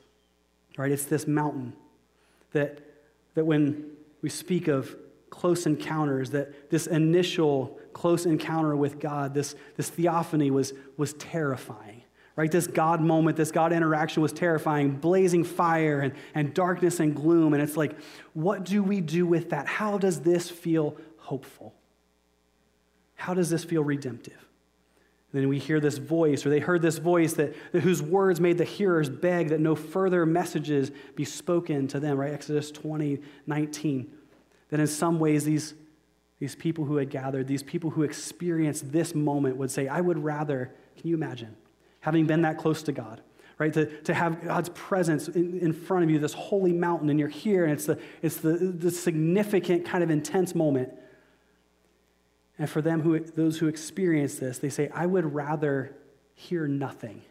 right? 0.76 0.90
It's 0.90 1.04
this 1.04 1.28
mountain 1.28 1.72
that, 2.50 2.80
that 3.34 3.46
when 3.46 3.92
we 4.22 4.28
speak 4.28 4.66
of 4.66 4.96
close 5.30 5.66
encounters, 5.66 6.30
that 6.30 6.68
this 6.68 6.88
initial 6.88 7.78
close 7.92 8.26
encounter 8.26 8.74
with 8.74 8.98
God, 8.98 9.34
this, 9.34 9.54
this 9.76 9.88
theophany 9.88 10.50
was, 10.50 10.72
was 10.96 11.12
terrifying 11.12 11.95
right? 12.36 12.52
This 12.52 12.66
God 12.66 13.00
moment, 13.00 13.36
this 13.36 13.50
God 13.50 13.72
interaction 13.72 14.22
was 14.22 14.32
terrifying, 14.32 14.92
blazing 14.92 15.42
fire 15.42 16.00
and, 16.00 16.12
and 16.34 16.52
darkness 16.52 17.00
and 17.00 17.16
gloom. 17.16 17.54
And 17.54 17.62
it's 17.62 17.76
like, 17.76 17.98
what 18.34 18.64
do 18.64 18.82
we 18.82 19.00
do 19.00 19.26
with 19.26 19.50
that? 19.50 19.66
How 19.66 19.96
does 19.96 20.20
this 20.20 20.50
feel 20.50 20.96
hopeful? 21.16 21.74
How 23.14 23.32
does 23.32 23.48
this 23.48 23.64
feel 23.64 23.82
redemptive? 23.82 24.46
And 25.32 25.42
then 25.42 25.48
we 25.48 25.58
hear 25.58 25.80
this 25.80 25.98
voice, 25.98 26.46
or 26.46 26.50
they 26.50 26.60
heard 26.60 26.82
this 26.82 26.98
voice 26.98 27.32
that, 27.34 27.54
that 27.72 27.80
whose 27.80 28.02
words 28.02 28.38
made 28.38 28.58
the 28.58 28.64
hearers 28.64 29.08
beg 29.08 29.48
that 29.48 29.60
no 29.60 29.74
further 29.74 30.24
messages 30.24 30.90
be 31.14 31.24
spoken 31.24 31.88
to 31.88 31.98
them, 31.98 32.18
right? 32.18 32.32
Exodus 32.32 32.70
20, 32.70 33.18
19. 33.46 34.12
That 34.70 34.80
in 34.80 34.86
some 34.86 35.18
ways, 35.18 35.44
these, 35.44 35.74
these 36.38 36.54
people 36.54 36.84
who 36.84 36.96
had 36.96 37.10
gathered, 37.10 37.48
these 37.48 37.62
people 37.62 37.90
who 37.90 38.02
experienced 38.02 38.92
this 38.92 39.14
moment 39.14 39.56
would 39.56 39.70
say, 39.70 39.88
I 39.88 40.00
would 40.00 40.22
rather, 40.22 40.72
can 40.96 41.08
you 41.08 41.16
imagine? 41.16 41.56
Having 42.06 42.24
been 42.24 42.42
that 42.42 42.56
close 42.56 42.84
to 42.84 42.92
God, 42.92 43.20
right? 43.58 43.72
To, 43.72 43.86
to 44.02 44.14
have 44.14 44.44
God's 44.44 44.68
presence 44.68 45.26
in, 45.26 45.58
in 45.58 45.72
front 45.72 46.04
of 46.04 46.10
you, 46.10 46.20
this 46.20 46.34
holy 46.34 46.72
mountain, 46.72 47.10
and 47.10 47.18
you're 47.18 47.28
here, 47.28 47.64
and 47.64 47.72
it's, 47.72 47.86
the, 47.86 47.98
it's 48.22 48.36
the, 48.36 48.52
the 48.52 48.92
significant 48.92 49.84
kind 49.84 50.04
of 50.04 50.10
intense 50.10 50.54
moment. 50.54 50.90
And 52.60 52.70
for 52.70 52.80
them, 52.80 53.00
who, 53.00 53.18
those 53.18 53.58
who 53.58 53.66
experience 53.66 54.36
this, 54.36 54.58
they 54.58 54.68
say, 54.68 54.88
I 54.94 55.04
would 55.04 55.34
rather 55.34 55.96
hear 56.36 56.68
nothing, 56.68 57.22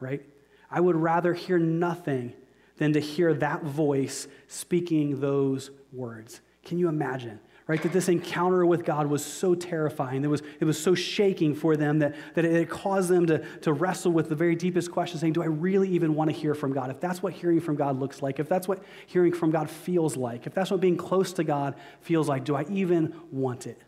right? 0.00 0.22
I 0.70 0.80
would 0.80 0.96
rather 0.96 1.34
hear 1.34 1.58
nothing 1.58 2.32
than 2.78 2.94
to 2.94 3.00
hear 3.00 3.34
that 3.34 3.64
voice 3.64 4.28
speaking 4.48 5.20
those 5.20 5.70
words. 5.92 6.40
Can 6.64 6.78
you 6.78 6.88
imagine? 6.88 7.38
Right? 7.66 7.82
That 7.82 7.92
this 7.92 8.08
encounter 8.08 8.66
with 8.66 8.84
God 8.84 9.06
was 9.06 9.24
so 9.24 9.54
terrifying. 9.54 10.22
It 10.22 10.28
was, 10.28 10.42
it 10.60 10.64
was 10.64 10.80
so 10.80 10.94
shaking 10.94 11.54
for 11.54 11.76
them 11.76 12.00
that, 12.00 12.14
that 12.34 12.44
it 12.44 12.68
caused 12.68 13.08
them 13.08 13.26
to, 13.26 13.38
to 13.60 13.72
wrestle 13.72 14.12
with 14.12 14.28
the 14.28 14.34
very 14.34 14.54
deepest 14.54 14.90
question, 14.90 15.18
saying, 15.18 15.32
Do 15.32 15.42
I 15.42 15.46
really 15.46 15.88
even 15.90 16.14
want 16.14 16.30
to 16.30 16.36
hear 16.36 16.54
from 16.54 16.72
God? 16.72 16.90
If 16.90 17.00
that's 17.00 17.22
what 17.22 17.32
hearing 17.32 17.60
from 17.60 17.76
God 17.76 17.98
looks 17.98 18.20
like, 18.20 18.38
if 18.38 18.48
that's 18.48 18.68
what 18.68 18.82
hearing 19.06 19.32
from 19.32 19.50
God 19.50 19.70
feels 19.70 20.16
like, 20.16 20.46
if 20.46 20.54
that's 20.54 20.70
what 20.70 20.80
being 20.80 20.96
close 20.96 21.32
to 21.34 21.44
God 21.44 21.74
feels 22.02 22.28
like, 22.28 22.44
do 22.44 22.54
I 22.54 22.64
even 22.68 23.14
want 23.30 23.66
it? 23.66 23.80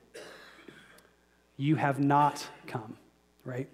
You 1.59 1.76
have 1.76 2.00
not 2.00 2.47
come, 2.66 2.97
right? 3.45 3.68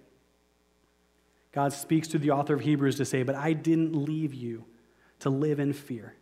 God 1.53 1.71
speaks 1.71 2.07
to 2.09 2.17
the 2.17 2.31
author 2.31 2.55
of 2.55 2.61
Hebrews 2.61 2.97
to 2.97 3.05
say, 3.05 3.23
But 3.23 3.35
I 3.35 3.53
didn't 3.53 3.95
leave 3.95 4.33
you 4.33 4.65
to 5.19 5.29
live 5.29 5.59
in 5.59 5.71
fear. 5.71 6.15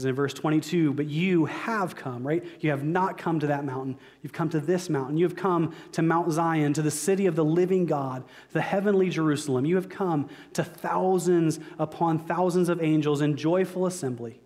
Because 0.00 0.08
in 0.08 0.14
verse 0.14 0.32
22, 0.32 0.94
but 0.94 1.10
you 1.10 1.44
have 1.44 1.94
come, 1.94 2.26
right? 2.26 2.42
You 2.60 2.70
have 2.70 2.82
not 2.82 3.18
come 3.18 3.38
to 3.38 3.46
that 3.48 3.66
mountain. 3.66 3.98
You've 4.22 4.32
come 4.32 4.48
to 4.48 4.58
this 4.58 4.88
mountain. 4.88 5.18
You 5.18 5.26
have 5.26 5.36
come 5.36 5.74
to 5.92 6.00
Mount 6.00 6.32
Zion, 6.32 6.72
to 6.72 6.80
the 6.80 6.90
city 6.90 7.26
of 7.26 7.36
the 7.36 7.44
living 7.44 7.84
God, 7.84 8.24
the 8.52 8.62
heavenly 8.62 9.10
Jerusalem. 9.10 9.66
You 9.66 9.74
have 9.74 9.90
come 9.90 10.30
to 10.54 10.64
thousands 10.64 11.60
upon 11.78 12.18
thousands 12.18 12.70
of 12.70 12.82
angels 12.82 13.20
in 13.20 13.36
joyful 13.36 13.84
assembly, 13.84 14.40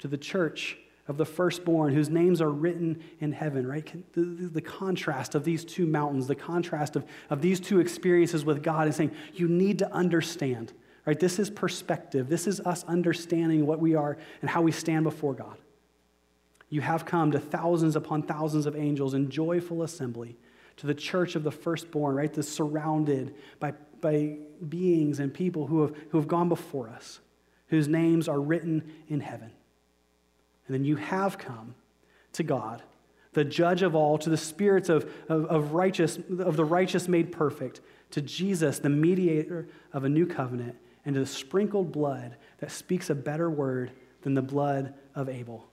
to 0.00 0.08
the 0.08 0.18
church 0.18 0.76
of 1.06 1.16
the 1.16 1.24
firstborn 1.24 1.94
whose 1.94 2.10
names 2.10 2.40
are 2.40 2.50
written 2.50 3.00
in 3.20 3.30
heaven, 3.30 3.68
right? 3.68 3.86
The, 4.14 4.20
the, 4.22 4.48
the, 4.48 4.60
contrast 4.60 5.36
of 5.36 5.44
these 5.44 5.64
two 5.64 5.86
mountains, 5.86 6.26
the 6.26 6.34
contrast 6.34 6.96
of, 6.96 7.04
of 7.30 7.40
these 7.40 7.60
two 7.60 7.78
experiences 7.78 8.44
with 8.44 8.64
God 8.64 8.88
is 8.88 8.96
saying, 8.96 9.12
you 9.32 9.46
need 9.46 9.78
to 9.78 9.94
understand 9.94 10.72
Right? 11.08 11.18
This 11.18 11.38
is 11.38 11.48
perspective. 11.48 12.28
This 12.28 12.46
is 12.46 12.60
us 12.60 12.84
understanding 12.84 13.64
what 13.64 13.80
we 13.80 13.94
are 13.94 14.18
and 14.42 14.50
how 14.50 14.60
we 14.60 14.72
stand 14.72 15.04
before 15.04 15.32
God. 15.32 15.56
You 16.68 16.82
have 16.82 17.06
come 17.06 17.30
to 17.30 17.38
thousands 17.38 17.96
upon 17.96 18.24
thousands 18.24 18.66
of 18.66 18.76
angels 18.76 19.14
in 19.14 19.30
joyful 19.30 19.84
assembly 19.84 20.36
to 20.76 20.86
the 20.86 20.92
church 20.92 21.34
of 21.34 21.44
the 21.44 21.50
firstborn, 21.50 22.14
right? 22.14 22.30
That's 22.30 22.46
surrounded 22.46 23.34
by, 23.58 23.72
by 24.02 24.36
beings 24.68 25.18
and 25.18 25.32
people 25.32 25.66
who 25.66 25.80
have, 25.80 25.96
who 26.10 26.18
have 26.18 26.28
gone 26.28 26.50
before 26.50 26.90
us, 26.90 27.20
whose 27.68 27.88
names 27.88 28.28
are 28.28 28.38
written 28.38 28.92
in 29.08 29.20
heaven. 29.20 29.50
And 30.66 30.74
then 30.74 30.84
you 30.84 30.96
have 30.96 31.38
come 31.38 31.74
to 32.34 32.42
God, 32.42 32.82
the 33.32 33.46
judge 33.46 33.80
of 33.80 33.94
all, 33.94 34.18
to 34.18 34.28
the 34.28 34.36
spirits 34.36 34.90
of, 34.90 35.10
of, 35.30 35.46
of, 35.46 35.72
righteous, 35.72 36.18
of 36.38 36.56
the 36.56 36.66
righteous 36.66 37.08
made 37.08 37.32
perfect, 37.32 37.80
to 38.10 38.20
Jesus, 38.20 38.78
the 38.78 38.90
mediator 38.90 39.68
of 39.94 40.04
a 40.04 40.08
new 40.10 40.26
covenant, 40.26 40.76
and 41.08 41.16
the 41.16 41.24
sprinkled 41.24 41.90
blood 41.90 42.36
that 42.58 42.70
speaks 42.70 43.08
a 43.08 43.14
better 43.14 43.48
word 43.48 43.92
than 44.20 44.34
the 44.34 44.42
blood 44.42 44.92
of 45.14 45.30
Abel. 45.30 45.66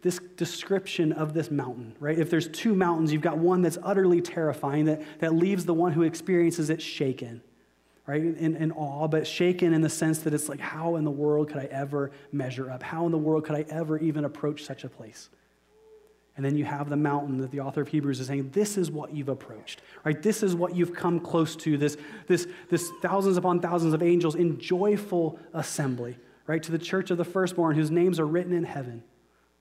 This 0.00 0.18
description 0.36 1.12
of 1.12 1.34
this 1.34 1.50
mountain, 1.50 1.94
right? 2.00 2.18
If 2.18 2.30
there's 2.30 2.48
two 2.48 2.74
mountains, 2.74 3.12
you've 3.12 3.20
got 3.20 3.36
one 3.36 3.60
that's 3.60 3.76
utterly 3.82 4.22
terrifying, 4.22 4.86
that, 4.86 5.02
that 5.20 5.34
leaves 5.34 5.66
the 5.66 5.74
one 5.74 5.92
who 5.92 6.02
experiences 6.02 6.70
it 6.70 6.80
shaken, 6.80 7.42
right? 8.06 8.22
In, 8.22 8.56
in 8.56 8.72
awe, 8.72 9.06
but 9.06 9.26
shaken 9.26 9.74
in 9.74 9.82
the 9.82 9.90
sense 9.90 10.20
that 10.20 10.32
it's 10.32 10.48
like, 10.48 10.60
how 10.60 10.96
in 10.96 11.04
the 11.04 11.10
world 11.10 11.48
could 11.48 11.58
I 11.58 11.66
ever 11.66 12.10
measure 12.32 12.70
up? 12.70 12.82
How 12.82 13.04
in 13.04 13.12
the 13.12 13.18
world 13.18 13.44
could 13.44 13.56
I 13.56 13.66
ever 13.68 13.98
even 13.98 14.24
approach 14.24 14.64
such 14.64 14.84
a 14.84 14.88
place? 14.88 15.28
And 16.36 16.44
then 16.44 16.56
you 16.56 16.64
have 16.64 16.88
the 16.88 16.96
mountain 16.96 17.38
that 17.38 17.52
the 17.52 17.60
author 17.60 17.82
of 17.82 17.88
Hebrews 17.88 18.18
is 18.18 18.26
saying, 18.26 18.50
this 18.50 18.76
is 18.76 18.90
what 18.90 19.14
you've 19.14 19.28
approached, 19.28 19.82
right? 20.04 20.20
This 20.20 20.42
is 20.42 20.54
what 20.54 20.74
you've 20.74 20.94
come 20.94 21.20
close 21.20 21.54
to, 21.56 21.78
this, 21.78 21.96
this, 22.26 22.48
this 22.70 22.90
thousands 23.02 23.36
upon 23.36 23.60
thousands 23.60 23.94
of 23.94 24.02
angels 24.02 24.34
in 24.34 24.58
joyful 24.58 25.38
assembly, 25.52 26.18
right? 26.48 26.62
To 26.64 26.72
the 26.72 26.78
church 26.78 27.12
of 27.12 27.18
the 27.18 27.24
firstborn 27.24 27.76
whose 27.76 27.90
names 27.90 28.18
are 28.18 28.26
written 28.26 28.52
in 28.52 28.64
heaven, 28.64 29.04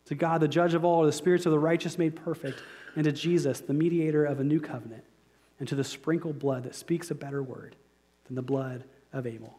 to 0.05 0.15
God, 0.15 0.41
the 0.41 0.47
judge 0.47 0.73
of 0.73 0.83
all, 0.83 1.03
the 1.03 1.11
spirits 1.11 1.45
of 1.45 1.51
the 1.51 1.59
righteous 1.59 1.97
made 1.97 2.15
perfect, 2.15 2.61
and 2.95 3.05
to 3.05 3.11
Jesus, 3.11 3.59
the 3.59 3.73
mediator 3.73 4.25
of 4.25 4.39
a 4.39 4.43
new 4.43 4.59
covenant, 4.59 5.03
and 5.59 5.67
to 5.67 5.75
the 5.75 5.83
sprinkled 5.83 6.39
blood 6.39 6.63
that 6.63 6.75
speaks 6.75 7.11
a 7.11 7.15
better 7.15 7.41
word 7.41 7.75
than 8.25 8.35
the 8.35 8.41
blood 8.41 8.83
of 9.13 9.27
Abel. 9.27 9.57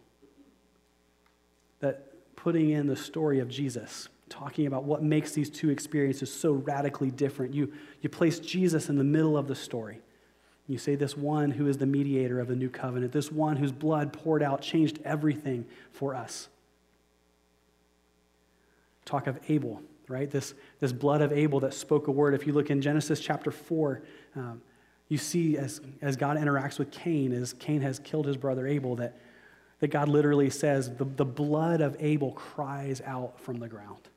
That 1.79 2.37
putting 2.37 2.71
in 2.71 2.89
the 2.89 2.97
story 2.97 3.39
of 3.39 3.49
Jesus 3.49 4.09
talking 4.29 4.67
about 4.67 4.85
what 4.85 5.03
makes 5.03 5.33
these 5.33 5.51
two 5.51 5.71
experiences 5.71 6.33
so 6.33 6.53
radically 6.53 7.11
different. 7.11 7.55
You, 7.55 7.73
you 8.01 8.09
place 8.09 8.39
Jesus 8.39 8.89
in 8.89 8.97
the 8.97 9.05
middle 9.05 9.37
of 9.37 9.49
the 9.49 9.55
story. 9.55 10.01
You 10.67 10.79
say, 10.79 10.95
This 10.95 11.17
one 11.17 11.51
who 11.51 11.67
is 11.67 11.79
the 11.79 11.87
mediator 11.87 12.41
of 12.41 12.49
the 12.49 12.57
new 12.57 12.71
covenant, 12.71 13.13
this 13.13 13.31
one 13.31 13.57
whose 13.57 13.73
blood 13.73 14.13
poured 14.13 14.43
out 14.43 14.63
changed 14.63 14.99
everything 15.05 15.67
for 15.93 16.15
us. 16.15 16.49
Talk 19.05 19.27
of 19.27 19.39
Abel, 19.49 19.83
right? 20.09 20.31
This, 20.31 20.55
this 20.81 20.93
blood 20.93 21.21
of 21.21 21.33
Abel 21.33 21.61
that 21.61 21.75
spoke 21.75 22.09
a 22.09 22.11
word. 22.11 22.33
If 22.33 22.47
you 22.47 22.55
look 22.55 22.71
in 22.71 22.81
Genesis 22.81 23.21
chapter 23.21 23.51
4, 23.51 24.03
um, 24.37 24.63
you 25.09 25.19
see 25.19 25.59
as, 25.59 25.83
as 26.01 26.17
God 26.17 26.39
interacts 26.39 26.79
with 26.79 26.91
Cain, 26.91 27.33
as 27.33 27.53
Cain 27.53 27.83
has 27.83 27.99
killed 27.99 28.27
his 28.27 28.39
brother 28.39 28.67
Abel, 28.67 28.97
that, 28.97 29.19
that 29.81 29.89
God 29.89 30.09
literally 30.09 30.49
says, 30.49 30.91
the, 30.97 31.05
the 31.05 31.27
blood 31.27 31.83
of 31.83 31.95
Abel 32.01 32.33
cries 32.33 33.03
out 33.03 33.39
from 33.39 33.59
the 33.59 33.69
ground 33.69 34.09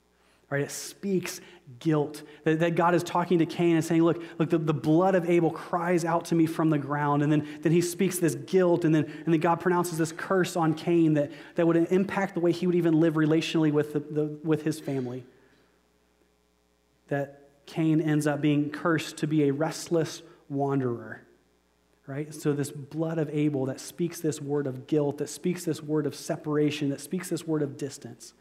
Right? 0.49 0.61
It 0.61 0.71
speaks 0.71 1.41
guilt. 1.79 2.23
That, 2.45 2.59
that, 2.59 2.75
God 2.75 2.95
is 2.95 3.03
talking 3.03 3.39
to 3.39 3.45
Cain 3.45 3.75
and 3.75 3.83
saying, 3.83 4.01
Look, 4.01 4.21
look 4.37 4.49
the, 4.49 4.57
the 4.57 4.73
blood 4.73 5.15
of 5.15 5.29
Abel 5.29 5.51
cries 5.51 6.05
out 6.05 6.25
to 6.25 6.35
me 6.35 6.45
from 6.45 6.69
the 6.69 6.77
ground. 6.77 7.21
And 7.21 7.31
then, 7.31 7.47
then 7.61 7.71
he 7.73 7.81
speaks 7.81 8.19
this 8.19 8.35
guilt, 8.35 8.85
and 8.85 8.95
then, 8.95 9.05
and 9.25 9.33
then 9.33 9.41
God 9.41 9.59
pronounces 9.59 9.97
this 9.97 10.13
curse 10.13 10.55
on 10.55 10.73
Cain 10.73 11.15
that, 11.15 11.31
that 11.55 11.67
would 11.67 11.75
impact 11.75 12.33
the 12.33 12.39
way 12.39 12.51
he 12.51 12.65
would 12.65 12.75
even 12.75 12.99
live 12.99 13.15
relationally 13.15 13.71
with, 13.71 13.93
the, 13.93 13.99
the, 13.99 14.25
with 14.43 14.63
his 14.63 14.79
family. 14.79 15.25
That 17.09 17.49
Cain 17.65 17.99
ends 17.99 18.25
up 18.25 18.39
being 18.39 18.69
cursed 18.69 19.17
to 19.17 19.27
be 19.27 19.49
a 19.49 19.51
restless 19.51 20.21
wanderer. 20.49 21.23
Right? 22.05 22.33
So, 22.33 22.53
this 22.53 22.71
blood 22.71 23.17
of 23.17 23.29
Abel 23.33 23.65
that 23.65 23.81
speaks 23.81 24.21
this 24.21 24.41
word 24.41 24.65
of 24.65 24.87
guilt, 24.87 25.17
that 25.17 25.27
speaks 25.27 25.65
this 25.65 25.83
word 25.83 26.05
of 26.05 26.15
separation, 26.15 26.87
that 26.91 27.01
speaks 27.01 27.27
this 27.27 27.45
word 27.45 27.61
of 27.61 27.75
distance 27.75 28.33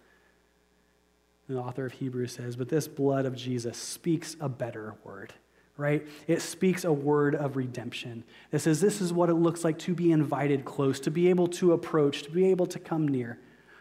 the 1.49 1.59
author 1.59 1.87
of 1.87 1.93
Hebrews 1.93 2.33
says, 2.33 2.57
but 2.57 2.69
this 2.69 2.89
blood 2.89 3.25
of 3.25 3.37
Jesus 3.37 3.77
speaks 3.77 4.37
a 4.41 4.49
better 4.49 4.95
word, 5.05 5.33
right? 5.77 6.07
It 6.27 6.43
speaks 6.43 6.85
a 6.85 6.93
word 6.93 7.35
of 7.35 7.57
redemption. 7.57 8.25
It 8.51 8.59
says, 8.59 8.81
this 8.81 9.01
is 9.01 9.13
what 9.13 9.29
it 9.29 9.35
looks 9.35 9.63
like 9.63 9.79
to 9.81 9.95
be 9.95 10.11
invited 10.11 10.65
close, 10.65 10.99
to 11.01 11.11
be 11.11 11.29
able 11.29 11.47
to 11.49 11.73
approach, 11.73 12.23
to 12.25 12.31
be 12.31 12.47
able 12.47 12.67
to 12.67 12.79
come 12.79 13.07
near. 13.07 13.39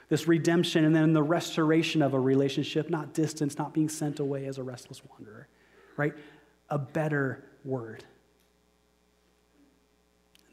This 0.09 0.27
redemption 0.27 0.85
and 0.85 0.95
then 0.95 1.13
the 1.13 1.23
restoration 1.23 2.03
of 2.03 2.13
a 2.13 2.19
relationship, 2.19 2.91
not 2.91 3.13
distance, 3.13 3.57
not 3.57 3.73
being 3.73 3.89
sent 3.89 4.19
away 4.19 4.45
as 4.45 4.59
a 4.59 4.63
restless 4.63 5.01
wanderer, 5.09 5.47
right? 5.97 6.13
A 6.69 6.77
better 6.77 7.43
word. 7.63 8.03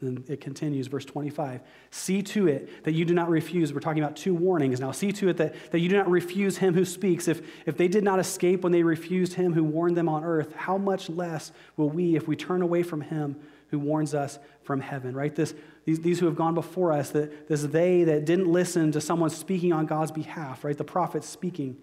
And 0.03 0.29
it 0.29 0.41
continues, 0.41 0.87
verse 0.87 1.05
25. 1.05 1.61
See 1.91 2.21
to 2.23 2.47
it 2.47 2.83
that 2.83 2.93
you 2.93 3.05
do 3.05 3.13
not 3.13 3.29
refuse. 3.29 3.73
We're 3.73 3.79
talking 3.79 4.03
about 4.03 4.15
two 4.15 4.33
warnings 4.33 4.79
now. 4.79 4.91
See 4.91 5.11
to 5.13 5.29
it 5.29 5.37
that, 5.37 5.55
that 5.71 5.79
you 5.79 5.89
do 5.89 5.97
not 5.97 6.09
refuse 6.09 6.57
him 6.57 6.73
who 6.73 6.85
speaks. 6.85 7.27
If, 7.27 7.41
if 7.65 7.77
they 7.77 7.87
did 7.87 8.03
not 8.03 8.19
escape 8.19 8.63
when 8.63 8.71
they 8.71 8.83
refused 8.83 9.33
him 9.33 9.53
who 9.53 9.63
warned 9.63 9.97
them 9.97 10.09
on 10.09 10.23
earth, 10.23 10.53
how 10.55 10.77
much 10.77 11.09
less 11.09 11.51
will 11.77 11.89
we 11.89 12.15
if 12.15 12.27
we 12.27 12.35
turn 12.35 12.61
away 12.61 12.83
from 12.83 13.01
him 13.01 13.35
who 13.69 13.79
warns 13.79 14.13
us 14.13 14.37
from 14.61 14.79
heaven, 14.79 15.15
right? 15.15 15.33
This, 15.33 15.55
these, 15.85 15.99
these 15.99 16.19
who 16.19 16.27
have 16.27 16.35
gone 16.35 16.53
before 16.53 16.91
us, 16.91 17.09
that, 17.09 17.47
this 17.47 17.63
they 17.63 18.03
that 18.03 18.25
didn't 18.25 18.47
listen 18.47 18.91
to 18.91 19.01
someone 19.01 19.31
speaking 19.31 19.73
on 19.73 19.87
God's 19.87 20.11
behalf, 20.11 20.63
right? 20.63 20.77
The 20.77 20.83
prophet 20.83 21.23
speaking. 21.23 21.77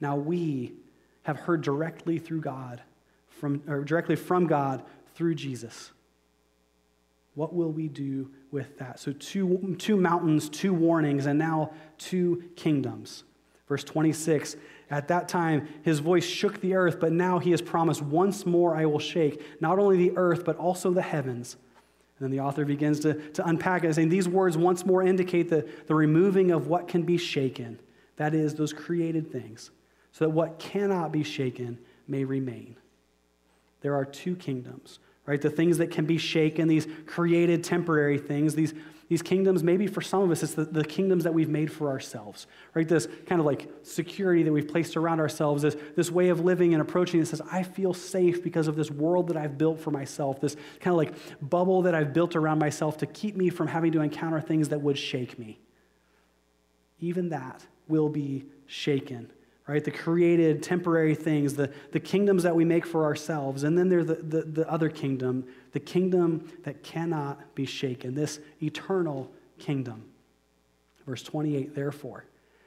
Now 0.00 0.16
we 0.16 0.72
have 1.24 1.36
heard 1.36 1.62
directly 1.62 2.18
through 2.18 2.40
God, 2.40 2.82
from, 3.28 3.62
or 3.68 3.84
directly 3.84 4.16
from 4.16 4.46
God 4.46 4.82
through 5.14 5.34
Jesus. 5.34 5.92
What 7.34 7.54
will 7.54 7.70
we 7.70 7.88
do 7.88 8.30
with 8.50 8.78
that? 8.78 9.00
So, 9.00 9.12
two, 9.12 9.74
two 9.78 9.96
mountains, 9.96 10.48
two 10.48 10.74
warnings, 10.74 11.26
and 11.26 11.38
now 11.38 11.72
two 11.98 12.44
kingdoms. 12.56 13.24
Verse 13.68 13.84
26 13.84 14.56
At 14.90 15.08
that 15.08 15.28
time, 15.28 15.66
his 15.82 16.00
voice 16.00 16.26
shook 16.26 16.60
the 16.60 16.74
earth, 16.74 17.00
but 17.00 17.12
now 17.12 17.38
he 17.38 17.50
has 17.52 17.62
promised, 17.62 18.02
Once 18.02 18.44
more 18.44 18.76
I 18.76 18.84
will 18.84 18.98
shake 18.98 19.42
not 19.60 19.78
only 19.78 19.96
the 19.96 20.16
earth, 20.16 20.44
but 20.44 20.56
also 20.56 20.92
the 20.92 21.02
heavens. 21.02 21.56
And 22.18 22.26
then 22.26 22.30
the 22.30 22.40
author 22.40 22.66
begins 22.66 23.00
to, 23.00 23.14
to 23.30 23.48
unpack 23.48 23.84
it, 23.84 23.94
saying, 23.94 24.10
These 24.10 24.28
words 24.28 24.58
once 24.58 24.84
more 24.84 25.02
indicate 25.02 25.48
the, 25.48 25.66
the 25.86 25.94
removing 25.94 26.50
of 26.50 26.66
what 26.66 26.86
can 26.86 27.02
be 27.02 27.16
shaken, 27.16 27.80
that 28.16 28.34
is, 28.34 28.54
those 28.54 28.74
created 28.74 29.32
things, 29.32 29.70
so 30.12 30.26
that 30.26 30.30
what 30.30 30.58
cannot 30.58 31.10
be 31.10 31.22
shaken 31.22 31.78
may 32.06 32.24
remain. 32.24 32.76
There 33.80 33.94
are 33.94 34.04
two 34.04 34.36
kingdoms 34.36 34.98
right? 35.26 35.40
The 35.40 35.50
things 35.50 35.78
that 35.78 35.90
can 35.90 36.04
be 36.04 36.18
shaken, 36.18 36.68
these 36.68 36.86
created 37.06 37.62
temporary 37.62 38.18
things, 38.18 38.54
these, 38.54 38.74
these 39.08 39.22
kingdoms, 39.22 39.62
maybe 39.62 39.86
for 39.86 40.00
some 40.00 40.22
of 40.22 40.30
us, 40.30 40.42
it's 40.42 40.54
the, 40.54 40.64
the 40.64 40.84
kingdoms 40.84 41.22
that 41.24 41.32
we've 41.32 41.48
made 41.48 41.70
for 41.70 41.88
ourselves, 41.88 42.46
right? 42.74 42.88
This 42.88 43.06
kind 43.26 43.40
of 43.40 43.46
like 43.46 43.68
security 43.82 44.42
that 44.42 44.52
we've 44.52 44.66
placed 44.66 44.96
around 44.96 45.20
ourselves, 45.20 45.62
this, 45.62 45.76
this 45.94 46.10
way 46.10 46.28
of 46.30 46.40
living 46.40 46.74
and 46.74 46.82
approaching 46.82 47.20
that 47.20 47.26
says, 47.26 47.40
I 47.52 47.62
feel 47.62 47.94
safe 47.94 48.42
because 48.42 48.66
of 48.66 48.74
this 48.74 48.90
world 48.90 49.28
that 49.28 49.36
I've 49.36 49.56
built 49.56 49.78
for 49.78 49.92
myself, 49.92 50.40
this 50.40 50.56
kind 50.80 50.92
of 50.92 50.98
like 50.98 51.14
bubble 51.40 51.82
that 51.82 51.94
I've 51.94 52.12
built 52.12 52.34
around 52.34 52.58
myself 52.58 52.98
to 52.98 53.06
keep 53.06 53.36
me 53.36 53.48
from 53.48 53.68
having 53.68 53.92
to 53.92 54.00
encounter 54.00 54.40
things 54.40 54.70
that 54.70 54.80
would 54.80 54.98
shake 54.98 55.38
me. 55.38 55.60
Even 56.98 57.28
that 57.28 57.64
will 57.88 58.08
be 58.08 58.46
shaken 58.66 59.30
right? 59.66 59.84
The 59.84 59.90
created 59.90 60.62
temporary 60.62 61.14
things, 61.14 61.54
the, 61.54 61.72
the 61.92 62.00
kingdoms 62.00 62.42
that 62.42 62.54
we 62.54 62.64
make 62.64 62.84
for 62.84 63.04
ourselves. 63.04 63.62
And 63.62 63.78
then 63.78 63.88
there's 63.88 64.06
the, 64.06 64.16
the, 64.16 64.42
the 64.42 64.70
other 64.70 64.88
kingdom, 64.88 65.44
the 65.72 65.80
kingdom 65.80 66.50
that 66.64 66.82
cannot 66.82 67.54
be 67.54 67.64
shaken, 67.64 68.14
this 68.14 68.40
eternal 68.60 69.30
kingdom. 69.58 70.04
Verse 71.06 71.22
28 71.22 71.74
Therefore, 71.74 72.24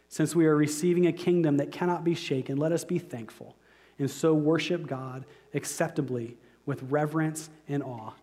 since 0.08 0.36
we 0.36 0.46
are 0.46 0.56
receiving 0.56 1.08
a 1.08 1.14
kingdom 1.14 1.58
that 1.58 1.72
cannot 1.72 2.04
be 2.04 2.16
shaken, 2.16 2.58
let 2.58 2.72
us 2.72 2.86
be 2.86 3.00
thankful 3.00 3.56
and 4.00 4.10
so 4.10 4.34
worship 4.34 4.88
God 4.88 5.26
acceptably 5.54 6.38
with 6.66 6.84
reverence 6.84 7.50
and 7.68 7.82
awe. 7.84 8.14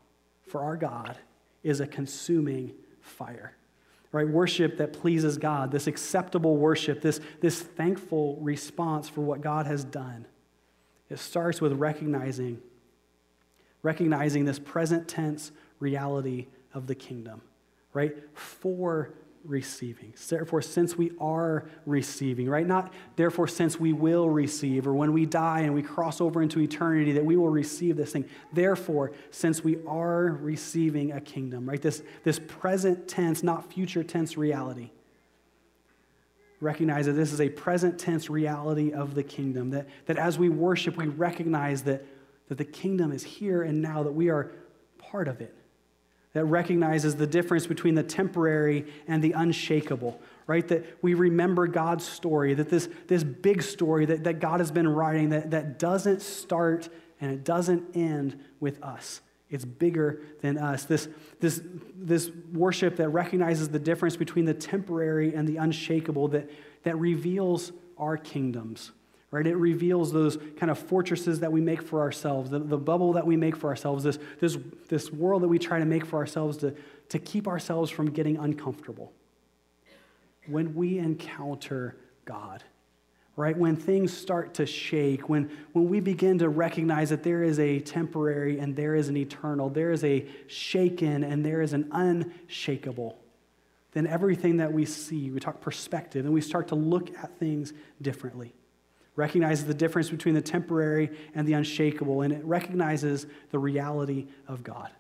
For 0.47 0.63
our 0.63 0.77
God 0.77 1.17
is 1.63 1.81
a 1.81 1.87
consuming 1.87 2.73
fire 3.01 3.57
right? 4.13 4.29
Worship 4.29 4.77
that 4.77 4.93
pleases 4.93 5.39
God, 5.39 5.73
this 5.73 5.87
acceptable 5.87 6.57
worship, 6.57 7.01
this, 7.01 7.21
this 7.41 7.61
thankful 7.61 8.37
response 8.41 9.09
for 9.09 9.23
what 9.23 9.41
God 9.41 9.67
has 9.67 9.85
done. 9.85 10.27
It 11.09 11.19
starts 11.19 11.61
with 11.61 11.73
recognizing, 11.73 12.61
recognizing 13.83 14.45
this 14.45 14.59
present 14.59 15.09
tense 15.09 15.51
reality 15.81 16.47
of 16.75 16.87
the 16.87 16.95
kingdom, 16.95 17.41
right? 17.95 18.17
For 18.35 19.15
receiving. 19.45 20.15
Therefore, 20.29 20.63
since 20.63 20.97
we 20.97 21.13
are 21.21 21.67
receiving, 21.87 22.49
right? 22.49 22.67
Not 22.67 22.93
therefore, 23.17 23.49
since 23.49 23.79
we 23.79 23.93
will 23.93 24.29
receive, 24.29 24.87
or 24.87 24.95
when 24.95 25.13
we 25.13 25.27
die 25.27 25.61
and 25.61 25.75
we 25.75 25.83
cross 25.83 26.21
over 26.21 26.43
into 26.43 26.61
eternity, 26.61 27.13
that 27.13 27.25
we 27.25 27.37
will 27.37 27.49
receive 27.49 27.97
this 27.97 28.13
thing. 28.13 28.25
Therefore, 28.53 29.13
since 29.31 29.65
we 29.65 29.79
are 29.87 30.39
receiving 30.41 31.13
a 31.13 31.21
kingdom, 31.21 31.69
right? 31.69 31.81
This, 31.81 32.03
this 32.25 32.39
present 32.39 33.09
tense, 33.09 33.43
not 33.43 33.73
future 33.73 34.05
tense 34.05 34.37
reality. 34.37 34.91
Recognize 36.61 37.07
that 37.07 37.13
this 37.13 37.33
is 37.33 37.41
a 37.41 37.49
present 37.49 37.99
tense 37.99 38.31
reality 38.31 38.93
of 38.93 39.15
the 39.15 39.23
kingdom. 39.23 39.71
That, 39.71 39.89
that 40.07 40.17
as 40.17 40.39
we 40.39 40.49
worship, 40.49 40.97
we 40.97 41.07
recognize 41.07 41.83
that, 41.83 42.05
that 42.49 42.59
the 42.59 42.65
kingdom 42.65 43.11
is 43.13 43.25
here 43.25 43.63
and 43.63 43.83
now, 43.83 44.05
that 44.05 44.13
we 44.13 44.29
are 44.29 44.53
part 44.99 45.27
of 45.27 45.41
it 45.41 45.57
that 46.33 46.45
recognizes 46.45 47.17
the 47.17 47.27
difference 47.27 47.67
between 47.67 47.95
the 47.95 48.03
temporary 48.03 48.87
and 49.07 49.23
the 49.23 49.33
unshakable, 49.33 50.21
right? 50.47 50.67
That 50.69 50.85
we 51.03 51.15
remember 51.15 51.67
God's 51.67 52.07
story, 52.07 52.55
that 52.55 52.71
this, 52.71 52.89
this 53.07 53.23
big 53.23 53.63
story 53.63 54.07
that, 54.07 54.25
that 54.25 54.41
God 54.41 54.61
has 54.61 54.71
been 54.71 54.89
writing 54.89 55.31
that, 55.31 55.51
that 55.51 55.79
doesn't 55.79 56.23
start 56.23 56.89
and 57.21 57.31
it 57.31 57.45
doesn't 57.45 57.95
end 57.95 58.43
with 58.61 58.83
us. 58.83 59.21
It's 59.51 59.67
bigger 59.67 60.23
than 60.41 60.57
us. 60.57 60.85
This, 60.85 61.09
this, 61.41 61.61
this 61.95 62.31
worship 62.55 62.97
that 62.97 63.11
recognizes 63.11 63.69
the 63.69 63.79
difference 63.79 64.17
between 64.17 64.47
the 64.47 64.55
temporary 64.55 65.35
and 65.35 65.47
the 65.47 65.59
unshakable, 65.59 66.29
that, 66.29 66.49
that 66.85 66.97
reveals 66.97 67.73
our 67.99 68.17
kingdoms 68.17 68.93
right? 69.33 69.47
It 69.47 69.57
reveals 69.57 70.13
those 70.13 70.39
kind 70.59 70.71
of 70.71 70.79
fortresses 70.79 71.41
that 71.41 71.51
we 71.51 71.61
make 71.61 71.83
for 71.83 72.01
ourselves, 72.01 72.51
the, 72.51 72.59
the 72.61 72.77
bubble 72.77 73.15
that 73.15 73.27
we 73.27 73.37
make 73.37 73.57
for 73.57 73.69
ourselves, 73.69 74.05
this, 74.05 74.19
this, 74.39 74.59
this 74.89 75.11
world 75.11 75.43
that 75.43 75.49
we 75.49 75.59
try 75.59 75.79
to 75.79 75.87
make 75.87 76.05
for 76.05 76.19
ourselves 76.19 76.59
to, 76.59 76.77
to 77.09 77.19
keep 77.19 77.49
ourselves 77.49 77.91
from 77.91 78.11
getting 78.11 78.37
uncomfortable. 78.37 79.11
When 80.47 80.75
we 80.75 80.99
encounter 80.99 81.97
God, 82.27 82.63
right? 83.35 83.57
When 83.57 83.75
things 83.75 84.15
start 84.15 84.53
to 84.55 84.67
shake, 84.67 85.31
when, 85.31 85.51
when 85.73 85.89
we 85.89 86.01
begin 86.01 86.39
to 86.41 86.51
recognize 86.51 87.09
that 87.09 87.23
there 87.23 87.43
is 87.43 87.59
a 87.59 87.81
temporary 87.81 88.59
and 88.59 88.77
there 88.77 88.95
is 88.95 89.09
an 89.09 89.17
eternal, 89.17 89.71
there 89.71 89.93
is 89.93 90.05
a 90.05 90.27
shaken 90.47 91.25
and 91.25 91.43
there 91.43 91.63
is 91.63 91.73
an 91.73 91.89
unshakable, 91.93 93.19
then 93.93 94.07
everything 94.07 94.59
that 94.59 94.71
we 94.71 94.85
see, 94.85 95.31
we 95.31 95.41
talk 95.41 95.63
perspective, 95.63 96.27
and 96.27 96.35
we 96.35 96.43
start 96.43 96.69
to 96.69 96.75
look 96.75 97.09
at 97.17 97.39
things 97.39 97.73
differently 98.03 98.53
recognizes 99.17 99.67
the 99.67 99.75
difference 99.75 100.09
between 100.11 100.35
the 100.35 100.43
temporary 100.43 101.11
and 101.35 101.47
the 101.47 101.53
unshakable, 101.53 102.23
and 102.23 102.33
it 102.33 102.45
recognizes 102.45 103.27
the 103.51 103.59
reality 103.59 104.27
of 104.49 104.63
God. 104.63 104.91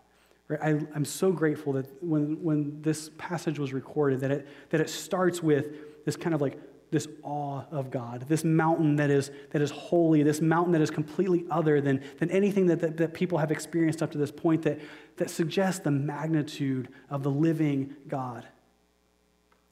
I, 0.60 0.70
am 0.94 1.04
so 1.04 1.32
grateful 1.32 1.72
that 1.74 1.86
when, 2.02 2.42
when 2.42 2.82
this 2.82 3.10
passage 3.16 3.58
was 3.58 3.72
recorded, 3.72 4.20
that 4.20 4.30
it, 4.30 4.48
that 4.70 4.80
it 4.80 4.90
starts 4.90 5.42
with 5.42 6.04
this 6.04 6.16
kind 6.16 6.34
of 6.34 6.42
like 6.42 6.58
this 6.90 7.08
awe 7.22 7.62
of 7.70 7.90
God, 7.90 8.26
this 8.28 8.44
mountain 8.44 8.96
that 8.96 9.08
is, 9.08 9.30
that 9.50 9.62
is 9.62 9.70
holy, 9.70 10.22
this 10.22 10.42
mountain 10.42 10.72
that 10.72 10.82
is 10.82 10.90
completely 10.90 11.46
other 11.50 11.80
than, 11.80 12.02
than 12.18 12.30
anything 12.30 12.66
that, 12.66 12.80
that, 12.80 12.98
that 12.98 13.14
people 13.14 13.38
have 13.38 13.50
experienced 13.50 14.02
up 14.02 14.10
to 14.12 14.18
this 14.18 14.30
point, 14.30 14.60
that, 14.62 14.78
that 15.16 15.30
suggests 15.30 15.80
the 15.80 15.90
magnitude 15.90 16.88
of 17.08 17.22
the 17.22 17.30
living 17.30 17.96
God. 18.08 18.46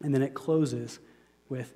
And 0.02 0.14
then 0.14 0.22
it 0.22 0.32
closes 0.32 0.98
with 1.50 1.74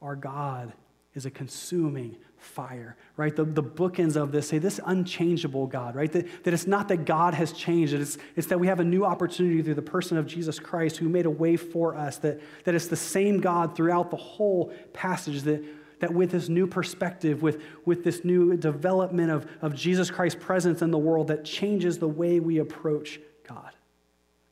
our 0.00 0.14
God 0.14 0.72
is 1.16 1.26
a 1.26 1.30
consuming 1.30 2.16
fire, 2.36 2.96
right? 3.16 3.34
The, 3.34 3.44
the 3.44 3.62
bookends 3.62 4.16
of 4.16 4.30
this 4.30 4.48
say 4.48 4.58
this 4.58 4.78
unchangeable 4.84 5.66
God, 5.66 5.96
right? 5.96 6.12
That, 6.12 6.44
that 6.44 6.54
it's 6.54 6.66
not 6.66 6.88
that 6.88 7.06
God 7.06 7.34
has 7.34 7.52
changed, 7.52 7.94
it's, 7.94 8.18
it's 8.36 8.46
that 8.48 8.60
we 8.60 8.66
have 8.66 8.78
a 8.78 8.84
new 8.84 9.04
opportunity 9.04 9.62
through 9.62 9.74
the 9.74 9.82
person 9.82 10.18
of 10.18 10.26
Jesus 10.26 10.58
Christ 10.58 10.98
who 10.98 11.08
made 11.08 11.26
a 11.26 11.30
way 11.30 11.56
for 11.56 11.96
us, 11.96 12.18
that, 12.18 12.40
that 12.64 12.74
it's 12.74 12.86
the 12.86 12.96
same 12.96 13.40
God 13.40 13.74
throughout 13.74 14.10
the 14.10 14.16
whole 14.16 14.72
passage, 14.92 15.42
that, 15.42 15.64
that 16.00 16.12
with 16.12 16.30
this 16.30 16.48
new 16.48 16.66
perspective, 16.66 17.42
with, 17.42 17.62
with 17.86 18.04
this 18.04 18.22
new 18.22 18.56
development 18.56 19.30
of, 19.30 19.46
of 19.62 19.74
Jesus 19.74 20.10
Christ's 20.10 20.38
presence 20.44 20.82
in 20.82 20.90
the 20.90 20.98
world, 20.98 21.28
that 21.28 21.44
changes 21.44 21.98
the 21.98 22.08
way 22.08 22.38
we 22.40 22.58
approach 22.58 23.18
God. 23.48 23.72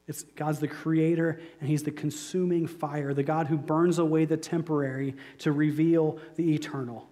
It's 0.07 0.23
God's 0.23 0.59
the 0.59 0.69
creator 0.69 1.41
and 1.61 1.69
he's 1.69 1.83
the 1.83 1.91
consuming 1.91 2.67
fire, 2.67 3.15
the 3.15 3.23
God 3.23 3.47
who 3.47 3.57
burns 3.57 3.99
away 3.99 4.25
the 4.25 4.37
temporary 4.37 5.15
to 5.39 5.53
reveal 5.53 6.19
the 6.37 6.55
eternal. 6.55 7.09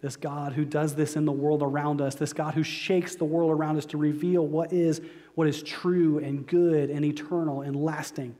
This 0.00 0.16
God 0.16 0.54
who 0.54 0.64
does 0.64 0.94
this 0.94 1.14
in 1.14 1.24
the 1.24 1.32
world 1.32 1.62
around 1.62 2.00
us, 2.00 2.14
this 2.14 2.32
God 2.32 2.54
who 2.54 2.62
shakes 2.62 3.16
the 3.16 3.24
world 3.24 3.50
around 3.50 3.76
us 3.76 3.86
to 3.86 3.98
reveal 3.98 4.46
what 4.46 4.72
is 4.72 5.00
what 5.34 5.46
is 5.46 5.62
true 5.62 6.18
and 6.18 6.46
good 6.46 6.90
and 6.90 7.04
eternal 7.04 7.62
and 7.62 7.76
lasting. 7.76 8.34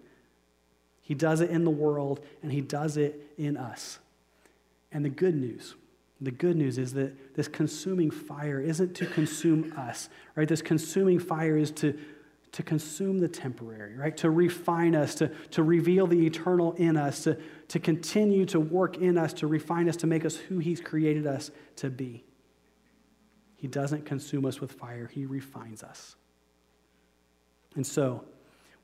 He 1.02 1.14
does 1.14 1.40
it 1.40 1.50
in 1.50 1.64
the 1.64 1.70
world 1.70 2.20
and 2.42 2.50
he 2.50 2.60
does 2.60 2.96
it 2.96 3.32
in 3.38 3.56
us. 3.56 3.98
And 4.90 5.04
the 5.04 5.10
good 5.10 5.36
news, 5.36 5.76
the 6.20 6.30
good 6.30 6.56
news 6.56 6.78
is 6.78 6.94
that 6.94 7.36
this 7.36 7.46
consuming 7.46 8.10
fire 8.10 8.60
isn't 8.60 8.94
to 8.96 9.06
consume 9.06 9.72
us, 9.76 10.08
right? 10.34 10.48
This 10.48 10.62
consuming 10.62 11.18
fire 11.18 11.56
is 11.56 11.70
to 11.72 11.96
to 12.52 12.62
consume 12.62 13.18
the 13.18 13.28
temporary, 13.28 13.96
right? 13.96 14.16
To 14.18 14.30
refine 14.30 14.94
us, 14.94 15.14
to, 15.16 15.28
to 15.52 15.62
reveal 15.62 16.06
the 16.06 16.26
eternal 16.26 16.72
in 16.72 16.96
us, 16.96 17.22
to, 17.24 17.38
to 17.68 17.78
continue 17.78 18.44
to 18.46 18.58
work 18.58 18.98
in 18.98 19.16
us, 19.16 19.32
to 19.34 19.46
refine 19.46 19.88
us, 19.88 19.96
to 19.96 20.06
make 20.06 20.24
us 20.24 20.36
who 20.36 20.58
He's 20.58 20.80
created 20.80 21.26
us 21.26 21.50
to 21.76 21.90
be. 21.90 22.24
He 23.56 23.68
doesn't 23.68 24.04
consume 24.04 24.46
us 24.46 24.60
with 24.60 24.72
fire, 24.72 25.06
He 25.06 25.26
refines 25.26 25.82
us. 25.82 26.16
And 27.76 27.86
so, 27.86 28.24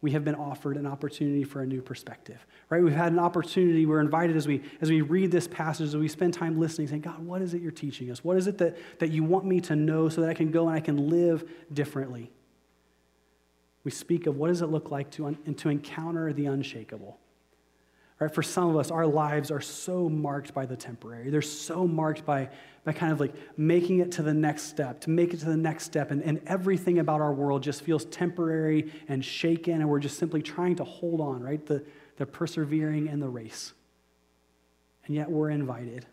we 0.03 0.13
have 0.13 0.25
been 0.25 0.35
offered 0.37 0.77
an 0.77 0.87
opportunity 0.87 1.43
for 1.43 1.63
a 1.63 1.67
new 1.67 1.81
perspective 1.81 2.47
right 2.69 2.83
we've 2.83 2.93
had 2.93 3.13
an 3.13 3.19
opportunity 3.19 3.87
we're 3.87 4.01
invited 4.01 4.37
as 4.37 4.47
we 4.47 4.63
as 4.81 4.91
we 4.91 5.01
read 5.01 5.31
this 5.33 5.49
passage 5.49 5.89
as 5.89 5.97
we 5.97 6.07
spend 6.07 6.35
time 6.35 6.61
listening 6.61 6.87
saying 6.87 7.01
god 7.01 7.19
what 7.19 7.43
is 7.43 7.55
it 7.55 7.63
you're 7.63 7.73
teaching 7.73 8.11
us 8.11 8.23
what 8.23 8.37
is 8.37 8.47
it 8.47 8.59
that, 8.59 8.77
that 9.01 9.11
you 9.11 9.25
want 9.25 9.45
me 9.45 9.61
to 9.61 9.75
know 9.75 10.09
so 10.09 10.21
that 10.21 10.29
i 10.29 10.35
can 10.35 10.51
go 10.51 10.69
and 10.69 10.77
i 10.77 10.81
can 10.81 11.09
live 11.09 11.49
differently 11.73 12.31
we 13.87 13.93
speak 13.93 14.27
of 14.27 14.37
what 14.37 14.49
does 14.49 14.63
it 14.63 14.67
look 14.67 14.91
like 14.91 15.13
to, 15.13 15.27
un- 15.27 15.55
to 15.59 15.69
encounter 15.69 16.33
the 16.33 16.47
unshakable. 16.47 17.21
Right, 18.19 18.35
for 18.35 18.43
some 18.43 18.69
of 18.69 18.77
us, 18.77 18.91
our 18.91 19.07
lives 19.07 19.53
are 19.53 19.61
so 19.61 20.09
marked 20.09 20.53
by 20.53 20.67
the 20.67 20.75
temporary. 20.75 21.31
They're 21.31 21.41
so 21.41 21.87
marked 21.87 22.27
by, 22.27 22.49
by 22.83 22.93
kind 22.93 23.13
of 23.13 23.21
like 23.21 23.33
making 23.57 24.01
it 24.01 24.11
to 24.13 24.25
the 24.25 24.35
next 24.35 24.65
step, 24.65 25.03
to 25.03 25.11
make 25.11 25.33
it 25.33 25.39
to 25.39 25.47
the 25.47 25.57
next 25.57 25.85
step. 25.85 26.11
And, 26.11 26.21
and 26.25 26.41
everything 26.49 26.99
about 26.99 27.21
our 27.21 27.33
world 27.33 27.63
just 27.63 27.83
feels 27.83 28.07
temporary 28.07 28.93
and 29.07 29.25
shaken, 29.25 29.75
and 29.75 29.89
we're 29.89 30.01
just 30.01 30.19
simply 30.19 30.43
trying 30.43 30.75
to 30.77 30.85
hold 30.85 31.21
on, 31.21 31.41
right? 31.41 31.65
The, 31.65 31.85
the 32.17 32.27
persevering 32.27 33.07
in 33.07 33.21
the 33.21 33.29
race. 33.29 33.73
And 35.05 35.15
yet 35.15 35.31
we're 35.31 35.51
invited 35.51 36.07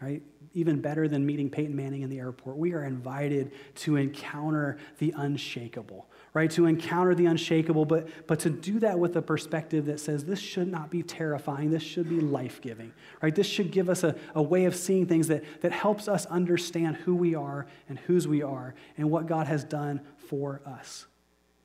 right? 0.00 0.22
Even 0.54 0.80
better 0.80 1.08
than 1.08 1.26
meeting 1.26 1.50
Peyton 1.50 1.74
Manning 1.74 2.02
in 2.02 2.10
the 2.10 2.18
airport. 2.18 2.56
We 2.56 2.72
are 2.72 2.84
invited 2.84 3.52
to 3.76 3.96
encounter 3.96 4.78
the 4.98 5.12
unshakable, 5.16 6.08
right? 6.34 6.50
To 6.52 6.66
encounter 6.66 7.14
the 7.14 7.26
unshakable, 7.26 7.84
but, 7.84 8.08
but 8.26 8.38
to 8.40 8.50
do 8.50 8.78
that 8.80 8.98
with 8.98 9.16
a 9.16 9.22
perspective 9.22 9.86
that 9.86 10.00
says 10.00 10.24
this 10.24 10.38
should 10.38 10.68
not 10.68 10.90
be 10.90 11.02
terrifying. 11.02 11.70
This 11.70 11.82
should 11.82 12.08
be 12.08 12.20
life 12.20 12.60
giving, 12.60 12.92
right? 13.22 13.34
This 13.34 13.46
should 13.46 13.70
give 13.70 13.88
us 13.88 14.04
a, 14.04 14.14
a 14.34 14.42
way 14.42 14.64
of 14.64 14.76
seeing 14.76 15.06
things 15.06 15.28
that, 15.28 15.44
that 15.62 15.72
helps 15.72 16.08
us 16.08 16.26
understand 16.26 16.96
who 16.96 17.14
we 17.14 17.34
are 17.34 17.66
and 17.88 17.98
whose 18.00 18.28
we 18.28 18.42
are 18.42 18.74
and 18.96 19.10
what 19.10 19.26
God 19.26 19.46
has 19.46 19.64
done 19.64 20.00
for 20.16 20.60
us. 20.66 21.06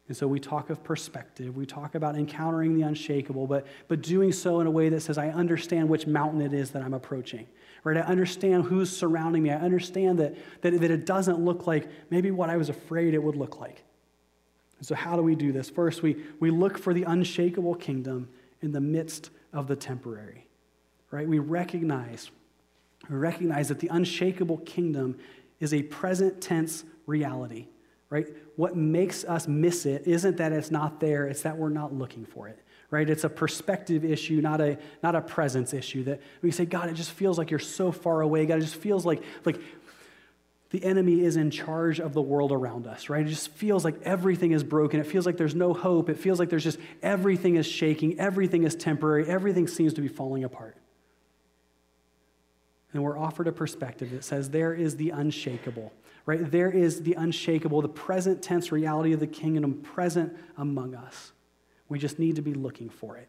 And 0.08 0.18
so 0.18 0.28
we 0.28 0.40
talk 0.40 0.70
of 0.70 0.84
perspective. 0.84 1.56
We 1.56 1.66
talk 1.66 1.96
about 1.96 2.16
encountering 2.16 2.76
the 2.76 2.82
unshakable, 2.82 3.48
but, 3.48 3.66
but 3.88 4.02
doing 4.02 4.34
so 4.34 4.60
in 4.60 4.68
a 4.68 4.72
way 4.72 4.90
that 4.90 5.02
says, 5.02 5.18
I 5.18 5.30
understand 5.30 5.88
which 5.88 6.06
mountain 6.08 6.42
it 6.42 6.54
is 6.54 6.72
that 6.72 6.84
I'm 6.84 6.94
approaching. 6.94 7.48
Right? 7.86 7.98
I 7.98 8.02
understand 8.02 8.66
who's 8.66 8.96
surrounding 8.96 9.44
me. 9.44 9.52
I 9.52 9.58
understand 9.58 10.20
that, 10.20 10.36
that, 10.62 10.80
that 10.80 10.92
it 10.92 11.06
doesn't 11.06 11.40
look 11.40 11.68
like 11.68 11.90
maybe 12.10 12.32
what 12.32 12.50
I 12.50 12.58
was 12.58 12.70
afraid 12.70 13.14
it 13.14 13.24
would 13.24 13.36
look 13.36 13.60
like. 13.60 13.84
So, 14.82 14.96
how 14.96 15.16
do 15.16 15.22
we 15.22 15.36
do 15.36 15.52
this? 15.52 15.70
First, 15.70 16.02
we, 16.02 16.24
we 16.40 16.52
look 16.52 16.78
for 16.78 16.94
the 16.94 17.04
unshakable 17.04 17.76
kingdom 17.76 18.28
in 18.62 18.72
the 18.72 18.82
midst 18.82 19.30
of 19.54 19.68
the 19.68 19.76
temporary. 19.76 20.48
Right? 21.12 21.28
We 21.28 21.40
recognize, 21.40 22.32
we 23.10 23.16
recognize 23.16 23.70
that 23.70 23.80
the 23.80 23.88
unshakable 23.90 24.58
kingdom 24.60 25.18
is 25.60 25.74
a 25.74 25.84
present 25.84 26.42
tense 26.42 26.84
reality 27.06 27.68
right? 28.14 28.28
What 28.58 28.78
makes 28.78 29.26
us 29.26 29.48
miss 29.48 29.88
it 29.88 30.06
isn't 30.06 30.38
that 30.38 30.52
it's 30.54 30.70
not 30.70 31.00
there, 31.00 31.26
it's 31.26 31.42
that 31.42 31.58
we're 31.58 31.70
not 31.70 31.96
looking 31.96 32.26
for 32.26 32.48
it, 32.48 32.60
right? 32.92 33.10
It's 33.10 33.24
a 33.24 33.30
perspective 33.30 34.06
issue, 34.06 34.40
not 34.40 34.62
a, 34.62 34.78
not 35.02 35.16
a 35.16 35.22
presence 35.22 35.74
issue. 35.74 36.04
That 36.04 36.22
we 36.44 36.52
say, 36.52 36.66
God, 36.66 36.90
it 36.90 36.94
just 36.94 37.10
feels 37.10 37.40
like 37.40 37.50
you're 37.50 37.58
so 37.58 37.92
far 37.92 38.22
away. 38.22 38.46
God, 38.46 38.60
it 38.60 38.66
just 38.66 38.76
feels 38.76 39.04
like, 39.04 39.24
like 39.46 39.60
the 40.74 40.84
enemy 40.84 41.24
is 41.24 41.38
in 41.38 41.52
charge 41.52 42.00
of 42.00 42.14
the 42.14 42.22
world 42.22 42.52
around 42.52 42.88
us, 42.88 43.08
right? 43.08 43.24
It 43.24 43.30
just 43.30 43.50
feels 43.50 43.86
like 43.86 44.02
everything 44.02 44.54
is 44.54 44.64
broken. 44.64 45.00
It 45.00 45.06
feels 45.06 45.24
like 45.24 45.38
there's 45.38 45.54
no 45.54 45.72
hope. 45.72 46.10
It 46.10 46.18
feels 46.18 46.40
like 46.40 46.50
there's 46.50 46.64
just 46.64 46.80
everything 47.04 47.58
is 47.58 47.68
shaking, 47.68 48.20
everything 48.20 48.64
is 48.64 48.74
temporary, 48.76 49.30
everything 49.30 49.68
seems 49.68 49.94
to 49.94 50.02
be 50.02 50.08
falling 50.08 50.44
apart. 50.44 50.76
And 52.92 53.04
we're 53.04 53.20
offered 53.20 53.48
a 53.48 53.52
perspective 53.52 54.10
that 54.12 54.24
says 54.24 54.50
there 54.50 54.74
is 54.74 54.98
the 54.98 55.12
unshakable 55.12 55.94
right? 56.26 56.50
There 56.50 56.72
is 56.72 57.04
the 57.04 57.14
unshakable, 57.14 57.82
the 57.82 57.90
present 57.90 58.42
tense 58.42 58.72
reality 58.72 59.12
of 59.12 59.20
the 59.20 59.28
kingdom 59.28 59.82
present 59.82 60.34
among 60.58 60.96
us. 60.96 61.34
We 61.90 62.00
just 62.00 62.18
need 62.18 62.38
to 62.38 62.42
be 62.42 62.54
looking 62.54 62.90
for 62.90 63.18
it. 63.18 63.28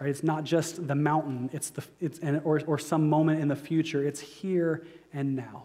Right? 0.00 0.10
It's 0.10 0.22
not 0.22 0.44
just 0.44 0.86
the 0.86 0.94
mountain, 0.94 1.50
it's 1.52 1.70
the, 1.70 1.84
it's, 2.00 2.20
or, 2.44 2.60
or 2.68 2.78
some 2.78 3.08
moment 3.08 3.40
in 3.40 3.48
the 3.48 3.56
future. 3.56 4.06
It's 4.06 4.20
here 4.20 4.86
and 5.12 5.34
now. 5.34 5.64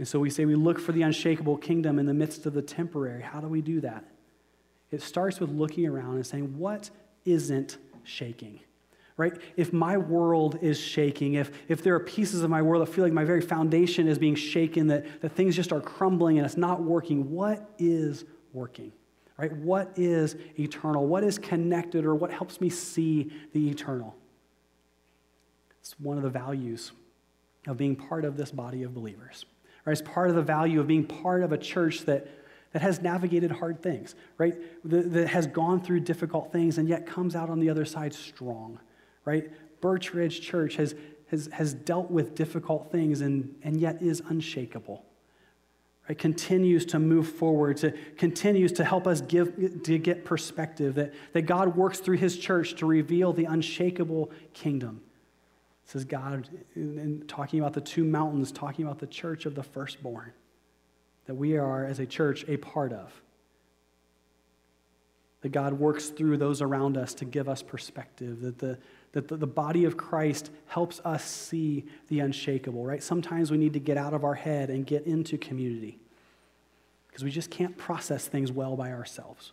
And 0.00 0.08
so 0.08 0.18
we 0.18 0.30
say 0.30 0.46
we 0.46 0.54
look 0.54 0.78
for 0.78 0.92
the 0.92 1.02
unshakable 1.02 1.58
kingdom 1.58 1.98
in 1.98 2.06
the 2.06 2.14
midst 2.14 2.46
of 2.46 2.54
the 2.54 2.62
temporary. 2.62 3.20
How 3.20 3.38
do 3.38 3.48
we 3.48 3.60
do 3.60 3.82
that? 3.82 4.02
It 4.90 5.02
starts 5.02 5.38
with 5.38 5.50
looking 5.50 5.86
around 5.86 6.14
and 6.14 6.26
saying, 6.26 6.56
what 6.56 6.88
isn't 7.26 7.76
shaking? 8.02 8.60
right? 9.18 9.34
If 9.54 9.74
my 9.74 9.98
world 9.98 10.58
is 10.62 10.80
shaking, 10.80 11.34
if, 11.34 11.50
if 11.68 11.82
there 11.82 11.94
are 11.94 12.00
pieces 12.00 12.42
of 12.42 12.48
my 12.48 12.62
world 12.62 12.80
that 12.80 12.90
feel 12.90 13.04
like 13.04 13.12
my 13.12 13.26
very 13.26 13.42
foundation 13.42 14.08
is 14.08 14.16
being 14.16 14.34
shaken, 14.34 14.86
that, 14.86 15.20
that 15.20 15.32
things 15.32 15.54
just 15.54 15.72
are 15.72 15.80
crumbling 15.82 16.38
and 16.38 16.46
it's 16.46 16.56
not 16.56 16.82
working, 16.82 17.30
what 17.30 17.68
is 17.78 18.24
working? 18.54 18.92
Right? 19.36 19.52
What 19.52 19.92
is 19.96 20.36
eternal? 20.58 21.06
What 21.06 21.22
is 21.22 21.36
connected 21.36 22.06
or 22.06 22.14
what 22.14 22.30
helps 22.30 22.62
me 22.62 22.70
see 22.70 23.30
the 23.52 23.68
eternal? 23.68 24.16
It's 25.82 26.00
one 26.00 26.16
of 26.16 26.22
the 26.22 26.30
values 26.30 26.92
of 27.66 27.76
being 27.76 27.96
part 27.96 28.24
of 28.24 28.38
this 28.38 28.50
body 28.50 28.84
of 28.84 28.94
believers. 28.94 29.44
Right? 29.84 29.92
It's 29.92 30.02
part 30.02 30.30
of 30.30 30.36
the 30.36 30.42
value 30.42 30.80
of 30.80 30.86
being 30.86 31.04
part 31.04 31.42
of 31.42 31.52
a 31.52 31.58
church 31.58 32.02
that, 32.02 32.28
that 32.72 32.82
has 32.82 33.00
navigated 33.00 33.50
hard 33.50 33.82
things, 33.82 34.14
right? 34.38 34.54
That, 34.84 35.12
that 35.12 35.28
has 35.28 35.46
gone 35.46 35.80
through 35.80 36.00
difficult 36.00 36.52
things 36.52 36.78
and 36.78 36.88
yet 36.88 37.06
comes 37.06 37.34
out 37.34 37.50
on 37.50 37.60
the 37.60 37.70
other 37.70 37.84
side 37.84 38.14
strong 38.14 38.78
right? 39.24 39.50
Birch 39.80 40.12
Ridge 40.12 40.40
Church 40.40 40.76
has, 40.76 40.94
has, 41.28 41.48
has 41.52 41.74
dealt 41.74 42.10
with 42.10 42.34
difficult 42.34 42.90
things 42.90 43.20
and, 43.20 43.54
and 43.62 43.80
yet 43.80 44.02
is 44.02 44.22
unshakable. 44.28 45.04
Right? 46.08 46.18
Continues 46.18 46.84
to 46.86 46.98
move 46.98 47.28
forward, 47.28 47.76
to, 47.78 47.92
continues 48.16 48.72
to 48.72 48.84
help 48.84 49.06
us 49.06 49.20
give, 49.20 49.82
to 49.84 49.98
get 49.98 50.24
perspective, 50.24 50.94
that, 50.96 51.14
that 51.32 51.42
God 51.42 51.76
works 51.76 52.00
through 52.00 52.16
his 52.16 52.38
church 52.38 52.74
to 52.76 52.86
reveal 52.86 53.32
the 53.32 53.44
unshakable 53.44 54.30
kingdom. 54.52 55.02
Is 55.94 56.04
God 56.04 56.48
in, 56.76 57.24
talking 57.26 57.58
about 57.58 57.72
the 57.72 57.80
two 57.80 58.04
mountains, 58.04 58.52
talking 58.52 58.84
about 58.84 59.00
the 59.00 59.08
church 59.08 59.44
of 59.44 59.54
the 59.54 59.62
firstborn 59.62 60.32
that 61.26 61.34
we 61.34 61.56
are, 61.56 61.84
as 61.84 61.98
a 61.98 62.06
church, 62.06 62.44
a 62.48 62.56
part 62.56 62.92
of 62.92 63.12
that 65.42 65.50
God 65.50 65.74
works 65.74 66.08
through 66.08 66.36
those 66.36 66.60
around 66.60 66.96
us 66.96 67.14
to 67.14 67.24
give 67.24 67.48
us 67.48 67.62
perspective, 67.62 68.42
that 68.42 68.58
the, 68.58 68.78
that 69.12 69.28
the, 69.28 69.36
the, 69.36 69.46
body 69.46 69.84
of 69.84 69.96
Christ 69.96 70.50
helps 70.66 71.00
us 71.04 71.24
see 71.24 71.86
the 72.08 72.20
unshakable, 72.20 72.84
right? 72.84 73.02
Sometimes 73.02 73.50
we 73.50 73.56
need 73.56 73.72
to 73.72 73.80
get 73.80 73.96
out 73.96 74.12
of 74.12 74.22
our 74.22 74.34
head 74.34 74.68
and 74.68 74.86
get 74.86 75.06
into 75.06 75.38
community 75.38 75.98
because 77.08 77.24
we 77.24 77.30
just 77.30 77.50
can't 77.50 77.76
process 77.76 78.26
things 78.26 78.52
well 78.52 78.76
by 78.76 78.92
ourselves. 78.92 79.52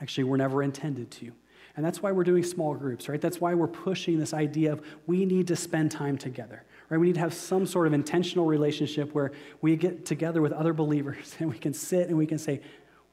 Actually, 0.00 0.24
we're 0.24 0.38
never 0.38 0.62
intended 0.62 1.10
to. 1.10 1.32
And 1.80 1.86
that's 1.86 2.02
why 2.02 2.12
we're 2.12 2.24
doing 2.24 2.42
small 2.42 2.74
groups, 2.74 3.08
right? 3.08 3.18
That's 3.18 3.40
why 3.40 3.54
we're 3.54 3.66
pushing 3.66 4.18
this 4.18 4.34
idea 4.34 4.70
of 4.70 4.82
we 5.06 5.24
need 5.24 5.46
to 5.46 5.56
spend 5.56 5.90
time 5.90 6.18
together, 6.18 6.62
right? 6.90 6.98
We 6.98 7.06
need 7.06 7.14
to 7.14 7.20
have 7.20 7.32
some 7.32 7.64
sort 7.64 7.86
of 7.86 7.94
intentional 7.94 8.44
relationship 8.44 9.14
where 9.14 9.32
we 9.62 9.76
get 9.76 10.04
together 10.04 10.42
with 10.42 10.52
other 10.52 10.74
believers 10.74 11.34
and 11.38 11.48
we 11.48 11.56
can 11.56 11.72
sit 11.72 12.08
and 12.08 12.18
we 12.18 12.26
can 12.26 12.36
say, 12.36 12.60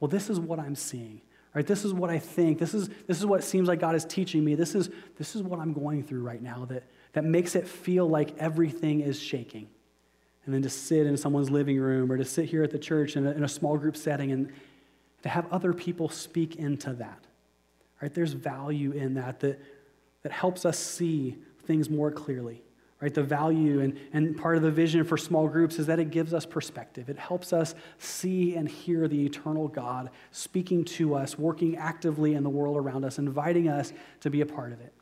well, 0.00 0.08
this 0.10 0.28
is 0.28 0.38
what 0.38 0.58
I'm 0.58 0.74
seeing. 0.74 1.22
Right? 1.54 1.66
This 1.66 1.82
is 1.82 1.94
what 1.94 2.10
I 2.10 2.18
think. 2.18 2.58
This 2.58 2.74
is, 2.74 2.90
this 3.06 3.18
is 3.18 3.24
what 3.24 3.42
seems 3.42 3.68
like 3.68 3.80
God 3.80 3.94
is 3.94 4.04
teaching 4.04 4.44
me. 4.44 4.54
This 4.54 4.74
is, 4.74 4.90
this 5.16 5.34
is 5.34 5.42
what 5.42 5.60
I'm 5.60 5.72
going 5.72 6.02
through 6.02 6.20
right 6.20 6.42
now 6.42 6.66
that, 6.66 6.82
that 7.14 7.24
makes 7.24 7.56
it 7.56 7.66
feel 7.66 8.06
like 8.06 8.36
everything 8.36 9.00
is 9.00 9.18
shaking. 9.18 9.66
And 10.44 10.52
then 10.52 10.60
to 10.60 10.68
sit 10.68 11.06
in 11.06 11.16
someone's 11.16 11.50
living 11.50 11.80
room 11.80 12.12
or 12.12 12.18
to 12.18 12.24
sit 12.26 12.50
here 12.50 12.62
at 12.62 12.70
the 12.70 12.78
church 12.78 13.16
in 13.16 13.26
a, 13.26 13.30
in 13.30 13.44
a 13.44 13.48
small 13.48 13.78
group 13.78 13.96
setting 13.96 14.30
and 14.30 14.52
to 15.22 15.30
have 15.30 15.50
other 15.50 15.72
people 15.72 16.10
speak 16.10 16.56
into 16.56 16.92
that. 16.92 17.24
Right? 18.00 18.12
There's 18.12 18.32
value 18.32 18.92
in 18.92 19.14
that, 19.14 19.40
that 19.40 19.60
that 20.22 20.32
helps 20.32 20.64
us 20.64 20.78
see 20.78 21.36
things 21.64 21.88
more 21.88 22.10
clearly. 22.10 22.62
Right? 23.00 23.14
The 23.14 23.22
value 23.22 23.80
and, 23.80 23.98
and 24.12 24.36
part 24.36 24.56
of 24.56 24.62
the 24.62 24.72
vision 24.72 25.04
for 25.04 25.16
small 25.16 25.46
groups 25.46 25.78
is 25.78 25.86
that 25.86 26.00
it 26.00 26.10
gives 26.10 26.34
us 26.34 26.44
perspective. 26.44 27.08
It 27.08 27.18
helps 27.18 27.52
us 27.52 27.76
see 27.98 28.56
and 28.56 28.68
hear 28.68 29.06
the 29.06 29.24
eternal 29.24 29.68
God 29.68 30.10
speaking 30.32 30.84
to 30.84 31.14
us, 31.14 31.38
working 31.38 31.76
actively 31.76 32.34
in 32.34 32.42
the 32.42 32.50
world 32.50 32.76
around 32.76 33.04
us, 33.04 33.18
inviting 33.18 33.68
us 33.68 33.92
to 34.20 34.30
be 34.30 34.40
a 34.40 34.46
part 34.46 34.72
of 34.72 34.80
it. 34.80 34.92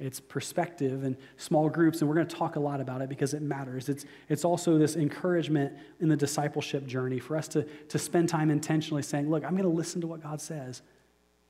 It's 0.00 0.18
perspective 0.18 1.04
and 1.04 1.16
small 1.36 1.70
groups, 1.70 2.00
and 2.00 2.08
we're 2.08 2.16
going 2.16 2.26
to 2.26 2.36
talk 2.36 2.56
a 2.56 2.60
lot 2.60 2.80
about 2.80 3.00
it 3.00 3.08
because 3.08 3.32
it 3.34 3.40
matters. 3.40 3.88
It's, 3.88 4.04
it's 4.28 4.44
also 4.44 4.76
this 4.76 4.96
encouragement 4.96 5.74
in 6.00 6.08
the 6.08 6.16
discipleship 6.16 6.86
journey 6.86 7.20
for 7.20 7.36
us 7.36 7.46
to, 7.48 7.62
to 7.62 7.98
spend 7.98 8.28
time 8.28 8.50
intentionally 8.50 9.02
saying, 9.02 9.30
Look, 9.30 9.44
I'm 9.44 9.52
going 9.52 9.62
to 9.62 9.68
listen 9.68 10.00
to 10.02 10.06
what 10.06 10.22
God 10.22 10.40
says, 10.40 10.82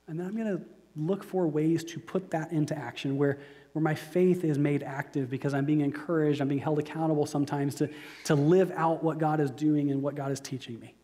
and 0.07 0.19
then 0.19 0.27
I'm 0.27 0.35
going 0.35 0.57
to 0.57 0.63
look 0.95 1.23
for 1.23 1.47
ways 1.47 1.83
to 1.83 1.99
put 1.99 2.31
that 2.31 2.51
into 2.51 2.75
action 2.77 3.17
where, 3.17 3.37
where 3.73 3.83
my 3.83 3.93
faith 3.93 4.43
is 4.43 4.57
made 4.57 4.81
active 4.81 5.29
because 5.29 5.53
I'm 5.53 5.65
being 5.65 5.81
encouraged, 5.81 6.41
I'm 6.41 6.47
being 6.47 6.61
held 6.61 6.79
accountable 6.79 7.25
sometimes 7.25 7.75
to, 7.75 7.89
to 8.25 8.35
live 8.35 8.71
out 8.71 9.03
what 9.03 9.19
God 9.19 9.39
is 9.39 9.51
doing 9.51 9.91
and 9.91 10.01
what 10.01 10.15
God 10.15 10.31
is 10.31 10.39
teaching 10.39 10.79
me. 10.79 10.95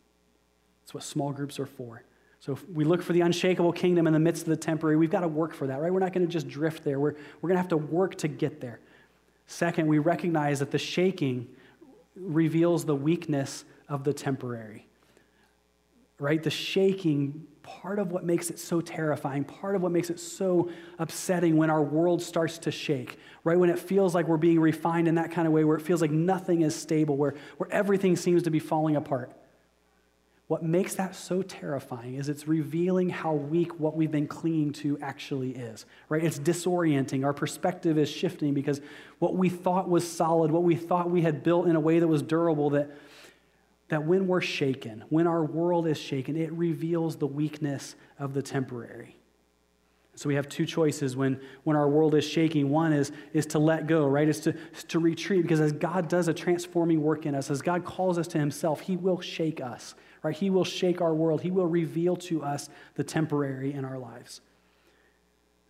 That's 0.81 0.93
what 0.93 1.03
small 1.03 1.31
groups 1.31 1.59
are 1.59 1.65
for. 1.65 2.03
So 2.39 2.53
if 2.53 2.69
we 2.69 2.83
look 2.83 3.01
for 3.01 3.13
the 3.13 3.21
unshakable 3.21 3.71
kingdom 3.71 4.05
in 4.05 4.11
the 4.11 4.19
midst 4.19 4.43
of 4.43 4.49
the 4.49 4.57
temporary, 4.57 4.97
we've 4.97 5.09
got 5.09 5.21
to 5.21 5.29
work 5.29 5.53
for 5.53 5.67
that, 5.67 5.79
right? 5.79 5.93
We're 5.93 5.99
not 5.99 6.11
going 6.11 6.25
to 6.25 6.31
just 6.31 6.49
drift 6.49 6.83
there. 6.83 6.99
We're, 6.99 7.13
we're 7.41 7.47
going 7.47 7.55
to 7.55 7.61
have 7.61 7.69
to 7.69 7.77
work 7.77 8.15
to 8.15 8.27
get 8.27 8.59
there. 8.59 8.79
Second, 9.47 9.87
we 9.87 9.99
recognize 9.99 10.59
that 10.59 10.71
the 10.71 10.77
shaking 10.77 11.47
reveals 12.15 12.83
the 12.83 12.95
weakness 12.95 13.63
of 13.87 14.03
the 14.03 14.13
temporary. 14.13 14.87
Right? 16.19 16.41
The 16.41 16.49
shaking, 16.49 17.47
part 17.63 17.97
of 17.97 18.11
what 18.11 18.23
makes 18.23 18.49
it 18.49 18.59
so 18.59 18.81
terrifying, 18.81 19.43
part 19.43 19.75
of 19.75 19.81
what 19.81 19.91
makes 19.91 20.09
it 20.09 20.19
so 20.19 20.69
upsetting 20.99 21.57
when 21.57 21.69
our 21.69 21.81
world 21.81 22.21
starts 22.21 22.57
to 22.59 22.71
shake, 22.71 23.17
right? 23.43 23.57
When 23.57 23.69
it 23.69 23.79
feels 23.79 24.13
like 24.13 24.27
we're 24.27 24.37
being 24.37 24.59
refined 24.59 25.07
in 25.07 25.15
that 25.15 25.31
kind 25.31 25.47
of 25.47 25.53
way, 25.53 25.63
where 25.63 25.77
it 25.77 25.81
feels 25.81 26.01
like 26.01 26.11
nothing 26.11 26.61
is 26.61 26.75
stable, 26.75 27.17
where, 27.17 27.33
where 27.57 27.71
everything 27.71 28.15
seems 28.15 28.43
to 28.43 28.51
be 28.51 28.59
falling 28.59 28.95
apart. 28.95 29.31
What 30.47 30.61
makes 30.61 30.95
that 30.95 31.15
so 31.15 31.41
terrifying 31.41 32.15
is 32.15 32.27
it's 32.27 32.47
revealing 32.47 33.09
how 33.09 33.33
weak 33.33 33.79
what 33.79 33.95
we've 33.95 34.11
been 34.11 34.27
clinging 34.27 34.73
to 34.73 34.99
actually 35.01 35.51
is, 35.51 35.85
right? 36.09 36.23
It's 36.23 36.37
disorienting. 36.37 37.23
Our 37.23 37.33
perspective 37.33 37.97
is 37.97 38.09
shifting 38.09 38.53
because 38.53 38.81
what 39.19 39.35
we 39.35 39.47
thought 39.47 39.89
was 39.89 40.05
solid, 40.05 40.51
what 40.51 40.63
we 40.63 40.75
thought 40.75 41.09
we 41.09 41.21
had 41.21 41.43
built 41.43 41.67
in 41.67 41.77
a 41.77 41.79
way 41.79 41.99
that 41.99 42.07
was 42.07 42.21
durable, 42.21 42.71
that, 42.71 42.91
that 43.93 44.03
when 44.03 44.25
we're 44.27 44.41
shaken, 44.41 45.03
when 45.09 45.27
our 45.27 45.45
world 45.45 45.85
is 45.85 45.99
shaken, 45.99 46.35
it 46.35 46.51
reveals 46.53 47.15
the 47.15 47.27
weakness 47.27 47.95
of 48.17 48.33
the 48.33 48.41
temporary. 48.41 49.15
So 50.15 50.27
we 50.27 50.33
have 50.33 50.49
two 50.49 50.65
choices 50.65 51.15
when, 51.15 51.39
when 51.63 51.77
our 51.77 51.87
world 51.87 52.15
is 52.15 52.25
shaking. 52.25 52.71
One 52.71 52.91
is, 52.91 53.11
is 53.33 53.45
to 53.47 53.59
let 53.59 53.85
go, 53.85 54.07
right? 54.07 54.27
Is 54.27 54.39
to, 54.41 54.53
to 54.87 54.97
retreat 54.97 55.43
because 55.43 55.59
as 55.59 55.73
God 55.73 56.07
does 56.07 56.27
a 56.27 56.33
transforming 56.33 57.03
work 57.03 57.27
in 57.27 57.35
us, 57.35 57.51
as 57.51 57.61
God 57.61 57.85
calls 57.85 58.17
us 58.17 58.27
to 58.29 58.39
himself, 58.39 58.81
he 58.81 58.97
will 58.97 59.21
shake 59.21 59.61
us, 59.61 59.93
right? 60.23 60.35
He 60.35 60.49
will 60.49 60.65
shake 60.65 60.99
our 60.99 61.13
world. 61.13 61.41
He 61.41 61.51
will 61.51 61.67
reveal 61.67 62.15
to 62.15 62.41
us 62.41 62.71
the 62.95 63.03
temporary 63.03 63.73
in 63.73 63.85
our 63.85 63.99
lives. 63.99 64.41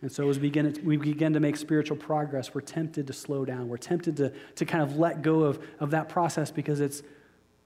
And 0.00 0.10
so 0.10 0.30
as 0.30 0.38
we 0.38 0.48
begin, 0.48 0.72
to, 0.72 0.80
we 0.80 0.96
begin 0.96 1.34
to 1.34 1.40
make 1.40 1.58
spiritual 1.58 1.98
progress, 1.98 2.54
we're 2.54 2.62
tempted 2.62 3.06
to 3.06 3.12
slow 3.12 3.44
down. 3.44 3.68
We're 3.68 3.76
tempted 3.76 4.16
to, 4.16 4.32
to 4.56 4.64
kind 4.64 4.82
of 4.82 4.96
let 4.96 5.20
go 5.20 5.42
of, 5.42 5.62
of 5.78 5.90
that 5.90 6.08
process 6.08 6.50
because 6.50 6.80
it's, 6.80 7.02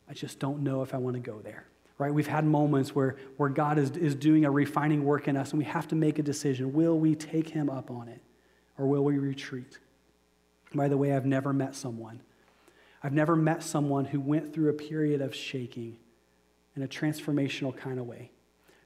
I 0.08 0.14
just 0.14 0.38
don't 0.38 0.60
know 0.60 0.82
if 0.82 0.94
I 0.94 0.98
want 0.98 1.14
to 1.14 1.20
go 1.20 1.40
there 1.40 1.66
right? 1.98 2.14
We've 2.14 2.28
had 2.28 2.44
moments 2.44 2.94
where, 2.94 3.16
where 3.36 3.48
God 3.48 3.76
is, 3.76 3.90
is 3.90 4.14
doing 4.14 4.44
a 4.44 4.50
refining 4.50 5.04
work 5.04 5.28
in 5.28 5.36
us, 5.36 5.50
and 5.50 5.58
we 5.58 5.64
have 5.64 5.88
to 5.88 5.96
make 5.96 6.18
a 6.18 6.22
decision. 6.22 6.72
Will 6.72 6.98
we 6.98 7.14
take 7.14 7.48
him 7.48 7.68
up 7.68 7.90
on 7.90 8.08
it, 8.08 8.22
or 8.78 8.86
will 8.86 9.04
we 9.04 9.18
retreat? 9.18 9.78
By 10.74 10.88
the 10.88 10.96
way, 10.96 11.12
I've 11.12 11.26
never 11.26 11.52
met 11.52 11.74
someone. 11.74 12.20
I've 13.02 13.12
never 13.12 13.34
met 13.34 13.62
someone 13.62 14.04
who 14.04 14.20
went 14.20 14.52
through 14.54 14.70
a 14.70 14.74
period 14.74 15.20
of 15.20 15.34
shaking 15.34 15.98
in 16.76 16.82
a 16.82 16.88
transformational 16.88 17.76
kind 17.76 17.98
of 17.98 18.06
way 18.06 18.30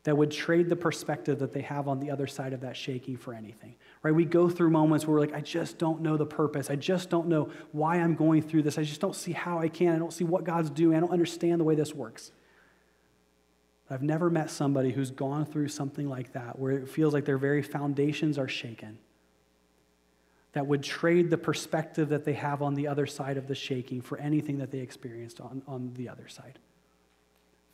that 0.05 0.17
would 0.17 0.31
trade 0.31 0.69
the 0.69 0.77
perspective 0.77 1.39
that 1.39 1.53
they 1.53 1.61
have 1.61 1.87
on 1.87 2.01
the 2.01 2.11
other 2.11 2.27
side 2.27 2.53
of 2.53 2.61
that 2.63 2.77
shaking 2.77 3.17
for 3.17 3.35
anything. 3.35 3.77
Right? 4.03 4.13
We 4.13 4.25
go 4.25 4.49
through 4.49 4.71
moments 4.71 5.07
where 5.07 5.15
we're 5.15 5.21
like, 5.21 5.35
I 5.35 5.41
just 5.41 5.79
don't 5.79 6.01
know 6.01 6.17
the 6.17 6.27
purpose. 6.27 6.71
I 6.71 6.77
just 6.77 7.09
don't 7.09 7.29
know 7.29 7.51
why 7.71 7.97
I'm 7.97 8.17
going 8.17 8.43
through 8.43 8.63
this. 8.63 8.79
I 8.79 8.83
just 8.83 9.01
don't 9.01 9.15
see 9.15 9.33
how 9.33 9.59
I 9.59 9.69
can. 9.69 9.95
I 9.95 9.99
don't 9.99 10.13
see 10.13 10.25
what 10.25 10.43
God's 10.45 10.71
doing. 10.71 10.97
I 10.97 11.01
don't 11.01 11.13
understand 11.13 11.61
the 11.61 11.65
way 11.65 11.77
this 11.77 11.95
works. 11.95 12.33
I've 13.89 14.03
never 14.03 14.31
met 14.31 14.51
somebody 14.51 14.91
who's 14.91 15.11
gone 15.11 15.45
through 15.45 15.69
something 15.69 16.09
like 16.09 16.33
that, 16.33 16.59
where 16.59 16.73
it 16.73 16.89
feels 16.89 17.13
like 17.13 17.25
their 17.25 17.39
very 17.39 17.63
foundations 17.63 18.39
are 18.39 18.49
shaken, 18.49 18.99
that 20.53 20.67
would 20.67 20.83
trade 20.83 21.31
the 21.31 21.39
perspective 21.39 22.09
that 22.09 22.25
they 22.25 22.33
have 22.33 22.63
on 22.63 22.75
the 22.75 22.89
other 22.89 23.07
side 23.07 23.37
of 23.37 23.47
the 23.47 23.55
shaking 23.55 24.01
for 24.01 24.19
anything 24.19 24.59
that 24.59 24.71
they 24.71 24.79
experienced 24.79 25.41
on, 25.41 25.63
on 25.67 25.93
the 25.95 26.09
other 26.09 26.27
side. 26.27 26.59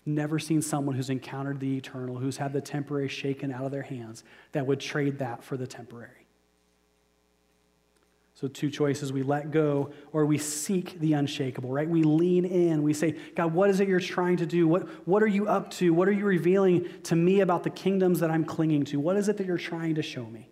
Never 0.06 0.38
seen 0.38 0.62
someone 0.62 0.94
who's 0.94 1.10
encountered 1.10 1.60
the 1.60 1.76
eternal, 1.76 2.16
who's 2.16 2.36
had 2.36 2.52
the 2.52 2.60
temporary 2.60 3.08
shaken 3.08 3.52
out 3.52 3.64
of 3.64 3.70
their 3.70 3.82
hands, 3.82 4.24
that 4.52 4.66
would 4.66 4.80
trade 4.80 5.18
that 5.18 5.44
for 5.44 5.56
the 5.56 5.66
temporary. 5.66 6.28
So, 8.40 8.46
two 8.46 8.70
choices 8.70 9.12
we 9.12 9.24
let 9.24 9.50
go 9.50 9.90
or 10.12 10.24
we 10.24 10.38
seek 10.38 11.00
the 11.00 11.14
unshakable, 11.14 11.72
right? 11.72 11.88
We 11.88 12.04
lean 12.04 12.44
in. 12.44 12.84
We 12.84 12.92
say, 12.92 13.16
God, 13.34 13.52
what 13.52 13.68
is 13.68 13.80
it 13.80 13.88
you're 13.88 13.98
trying 13.98 14.36
to 14.36 14.46
do? 14.46 14.68
What, 14.68 14.88
what 15.08 15.24
are 15.24 15.28
you 15.28 15.48
up 15.48 15.72
to? 15.72 15.92
What 15.92 16.06
are 16.06 16.12
you 16.12 16.24
revealing 16.24 16.88
to 17.02 17.16
me 17.16 17.40
about 17.40 17.64
the 17.64 17.70
kingdoms 17.70 18.20
that 18.20 18.30
I'm 18.30 18.44
clinging 18.44 18.84
to? 18.86 19.00
What 19.00 19.16
is 19.16 19.28
it 19.28 19.38
that 19.38 19.46
you're 19.48 19.58
trying 19.58 19.96
to 19.96 20.02
show 20.02 20.24
me? 20.24 20.48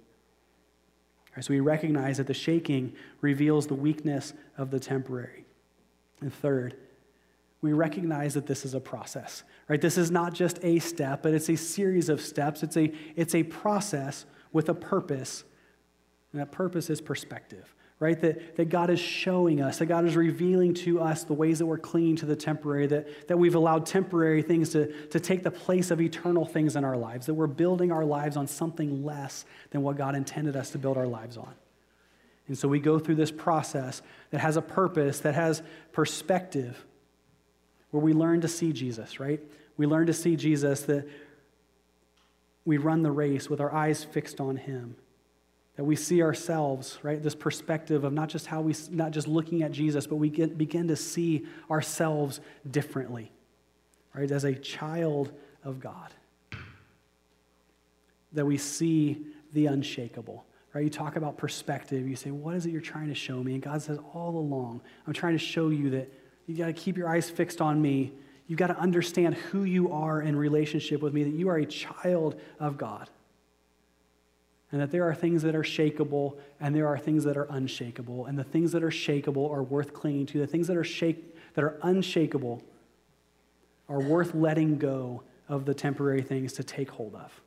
So, 1.41 1.55
we 1.55 1.61
recognize 1.61 2.17
that 2.17 2.27
the 2.27 2.35
shaking 2.35 2.93
reveals 3.21 3.69
the 3.69 3.75
weakness 3.75 4.33
of 4.59 4.73
the 4.73 4.81
temporary. 4.81 5.45
And 6.21 6.35
third, 6.35 6.75
we 7.63 7.73
recognize 7.73 8.35
that 8.35 8.47
this 8.47 8.65
is 8.65 8.75
a 8.75 8.81
process, 8.81 9.43
right? 9.69 9.81
This 9.81 9.99
is 9.99 10.11
not 10.11 10.35
just 10.35 10.59
a 10.63 10.79
step, 10.79 11.23
but 11.23 11.35
it's 11.35 11.49
a 11.49 11.57
series 11.57 12.09
of 12.09 12.21
steps. 12.21 12.63
It's 12.63 12.77
a, 12.77 12.93
it's 13.17 13.35
a 13.35 13.43
process 13.43 14.27
with 14.53 14.69
a 14.69 14.75
purpose, 14.75 15.45
and 16.33 16.41
that 16.41 16.53
purpose 16.53 16.91
is 16.91 17.01
perspective 17.01 17.75
right? 17.99 18.21
That, 18.21 18.57
that 18.57 18.69
God 18.69 18.91
is 18.91 19.01
showing 19.01 19.63
us, 19.63 19.79
that 19.79 19.87
God 19.87 20.05
is 20.05 20.17
revealing 20.17 20.75
to 20.75 21.01
us 21.01 21.25
the 21.25 21.33
ways 21.33 21.59
that 21.59 21.67
we're 21.67 21.79
clinging 21.79 22.17
to 22.17 22.27
the 22.27 22.37
temporary, 22.37 22.87
that, 22.89 23.29
that 23.29 23.39
we've 23.39 23.55
allowed 23.55 23.87
temporary 23.87 24.43
things 24.43 24.71
to, 24.71 24.93
to 25.09 25.19
take 25.19 25.43
the 25.43 25.51
place 25.51 25.91
of 25.91 26.01
eternal 26.01 26.45
things 26.45 26.77
in 26.77 26.85
our 26.85 26.97
lives, 26.97 27.27
that 27.27 27.35
we're 27.35 27.47
building 27.47 27.91
our 27.91 28.05
lives 28.05 28.37
on 28.37 28.47
something 28.47 29.05
less 29.05 29.47
than 29.71 29.83
what 29.83 29.97
God 29.97 30.15
intended 30.15 30.57
us 30.57 30.71
to 30.71 30.79
build 30.79 30.99
our 30.99 31.07
lives 31.07 31.39
on. 31.39 31.55
And 32.49 32.57
so 32.57 32.69
we 32.69 32.81
go 32.81 32.99
through 32.99 33.17
this 33.17 33.33
process 33.33 34.03
that 34.31 34.41
has 34.41 34.57
a 34.57 34.63
purpose, 34.63 35.21
that 35.21 35.35
has 35.35 35.63
perspective, 35.93 36.85
where 37.97 38.05
we 38.05 38.13
learn 38.13 38.41
to 38.43 38.49
see 38.49 38.73
Jesus, 38.73 39.19
right? 39.19 39.41
We 39.77 39.87
learn 39.87 40.07
to 40.07 40.13
see 40.13 40.37
Jesus, 40.37 40.83
that 40.83 41.09
we 42.65 42.77
run 42.77 43.03
the 43.03 43.11
race 43.11 43.49
with 43.49 43.61
our 43.61 43.73
eyes 43.73 44.05
fixed 44.05 44.41
on 44.41 44.57
Him 44.57 44.97
that 45.77 45.85
we 45.85 45.95
see 45.95 46.23
ourselves, 46.23 46.99
right? 47.03 47.23
This 47.23 47.35
perspective 47.35 48.05
of 48.05 48.13
not 48.13 48.31
just 48.31 48.47
how 48.47 48.63
we, 48.63 48.75
not 48.91 49.11
just 49.11 49.29
looking 49.29 49.63
at 49.63 49.73
Jesus, 49.73 50.07
but 50.07 50.17
we 50.17 50.31
get, 50.31 50.57
begin 50.57 50.89
to 50.89 50.97
see 50.97 51.47
ourselves 51.71 52.41
differently, 52.71 53.31
right? 54.15 54.31
As 54.31 54.45
a 54.45 54.55
child 54.55 55.33
of 55.63 55.79
God. 55.79 56.15
That 58.33 58.47
we 58.47 58.57
see 58.57 59.27
the 59.53 59.67
unshakable, 59.67 60.47
right? 60.73 60.83
You 60.83 60.91
talk 60.91 61.17
about 61.17 61.37
perspective. 61.37 62.09
You 62.09 62.17
say, 62.17 62.31
what 62.31 62.55
is 62.55 62.65
it 62.65 62.71
you're 62.71 62.81
trying 62.81 63.09
to 63.09 63.15
show 63.15 63.43
me? 63.43 63.53
And 63.53 63.63
God 63.63 63.83
says, 63.83 63.99
all 64.15 64.37
along, 64.39 64.81
I'm 65.07 65.13
trying 65.13 65.35
to 65.35 65.39
show 65.39 65.69
you 65.69 65.91
that 65.91 66.11
you 66.47 66.57
got 66.57 66.67
to 66.67 66.73
keep 66.73 66.97
your 66.97 67.09
eyes 67.09 67.29
fixed 67.29 67.61
on 67.61 67.81
me. 67.81 68.13
You've 68.47 68.59
got 68.59 68.69
to 68.69 68.79
understand 68.79 69.35
who 69.35 69.65
you 69.65 69.93
are 69.93 70.23
in 70.23 70.37
relationship 70.37 71.03
with 71.03 71.13
me, 71.13 71.25
that 71.25 71.35
you 71.35 71.49
are 71.49 71.57
a 71.57 71.67
child 71.67 72.41
of 72.61 72.79
God. 72.79 73.11
And 74.73 74.81
that 74.81 74.91
there 74.91 75.09
are 75.09 75.15
things 75.15 75.43
that 75.43 75.55
are 75.55 75.63
shakable 75.63 76.37
and 76.61 76.75
there 76.75 76.87
are 76.87 76.99
things 76.99 77.25
that 77.25 77.37
are 77.37 77.47
unshakable. 77.51 78.27
And 78.27 78.39
the 78.39 78.45
things 78.45 78.73
that 78.73 78.83
are 78.83 78.91
shakable 78.91 79.51
are 79.51 79.63
worth 79.63 79.93
clinging 79.93 80.27
to. 80.27 80.39
The 80.39 80.47
things 80.47 80.67
that 80.69 80.77
are 80.77 80.85
shake 80.85 81.35
that 81.55 81.65
are 81.65 81.79
unshakable 81.83 82.63
are 83.89 84.01
worth 84.01 84.35
letting 84.35 84.79
go 84.79 85.23
of 85.49 85.65
the 85.65 85.75
temporary 85.75 86.23
things 86.23 86.53
to 86.55 86.65
take 86.65 86.91
hold 86.91 87.15
of. 87.15 87.41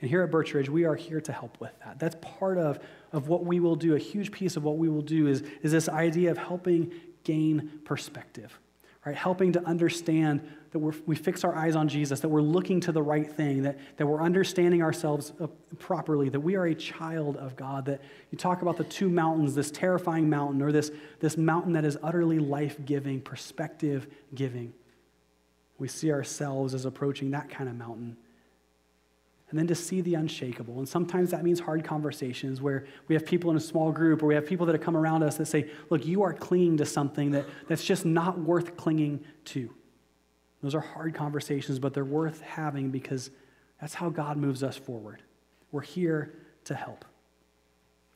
And 0.00 0.10
here 0.10 0.22
at 0.22 0.30
birch 0.30 0.52
ridge 0.52 0.68
we 0.68 0.84
are 0.84 0.96
here 0.96 1.20
to 1.20 1.32
help 1.32 1.58
with 1.60 1.72
that. 1.84 1.98
That's 1.98 2.16
part 2.20 2.58
of, 2.58 2.80
of 3.12 3.28
what 3.28 3.44
we 3.44 3.60
will 3.60 3.76
do. 3.76 3.94
A 3.94 3.98
huge 3.98 4.30
piece 4.30 4.56
of 4.56 4.64
what 4.64 4.76
we 4.76 4.88
will 4.88 5.02
do 5.02 5.26
is, 5.26 5.42
is 5.62 5.72
this 5.72 5.88
idea 5.88 6.30
of 6.30 6.38
helping 6.38 6.92
gain 7.26 7.80
perspective 7.84 8.58
right? 9.06 9.14
Helping 9.14 9.52
to 9.52 9.64
understand 9.64 10.40
that 10.72 10.80
we 10.80 11.14
fix 11.14 11.44
our 11.44 11.54
eyes 11.54 11.76
on 11.76 11.86
Jesus, 11.86 12.18
that 12.20 12.28
we're 12.28 12.42
looking 12.42 12.80
to 12.80 12.92
the 12.92 13.00
right 13.00 13.30
thing, 13.30 13.62
that, 13.62 13.78
that 13.96 14.04
we're 14.04 14.20
understanding 14.20 14.82
ourselves 14.82 15.32
uh, 15.40 15.46
properly, 15.78 16.28
that 16.28 16.40
we 16.40 16.56
are 16.56 16.66
a 16.66 16.74
child 16.74 17.36
of 17.36 17.54
God, 17.54 17.86
that 17.86 18.02
you 18.32 18.36
talk 18.36 18.62
about 18.62 18.76
the 18.76 18.84
two 18.84 19.08
mountains, 19.08 19.54
this 19.54 19.70
terrifying 19.70 20.28
mountain, 20.28 20.60
or 20.60 20.72
this, 20.72 20.90
this 21.20 21.36
mountain 21.36 21.72
that 21.74 21.84
is 21.84 21.96
utterly 22.02 22.40
life 22.40 22.84
giving, 22.84 23.20
perspective 23.20 24.08
giving. 24.34 24.74
We 25.78 25.86
see 25.86 26.10
ourselves 26.10 26.74
as 26.74 26.84
approaching 26.84 27.30
that 27.30 27.48
kind 27.48 27.70
of 27.70 27.76
mountain. 27.76 28.16
And 29.50 29.58
then 29.58 29.66
to 29.68 29.74
see 29.74 30.00
the 30.00 30.14
unshakable. 30.14 30.78
And 30.78 30.88
sometimes 30.88 31.30
that 31.30 31.44
means 31.44 31.60
hard 31.60 31.84
conversations 31.84 32.60
where 32.60 32.86
we 33.06 33.14
have 33.14 33.24
people 33.24 33.50
in 33.50 33.56
a 33.56 33.60
small 33.60 33.92
group 33.92 34.22
or 34.22 34.26
we 34.26 34.34
have 34.34 34.46
people 34.46 34.66
that 34.66 34.74
have 34.74 34.82
come 34.82 34.96
around 34.96 35.22
us 35.22 35.36
that 35.36 35.46
say, 35.46 35.70
Look, 35.88 36.04
you 36.04 36.22
are 36.22 36.32
clinging 36.32 36.78
to 36.78 36.86
something 36.86 37.30
that, 37.30 37.46
that's 37.68 37.84
just 37.84 38.04
not 38.04 38.38
worth 38.38 38.76
clinging 38.76 39.24
to. 39.46 39.72
Those 40.62 40.74
are 40.74 40.80
hard 40.80 41.14
conversations, 41.14 41.78
but 41.78 41.94
they're 41.94 42.04
worth 42.04 42.40
having 42.40 42.90
because 42.90 43.30
that's 43.80 43.94
how 43.94 44.08
God 44.08 44.36
moves 44.36 44.62
us 44.62 44.76
forward. 44.76 45.22
We're 45.70 45.82
here 45.82 46.34
to 46.64 46.74
help. 46.74 47.04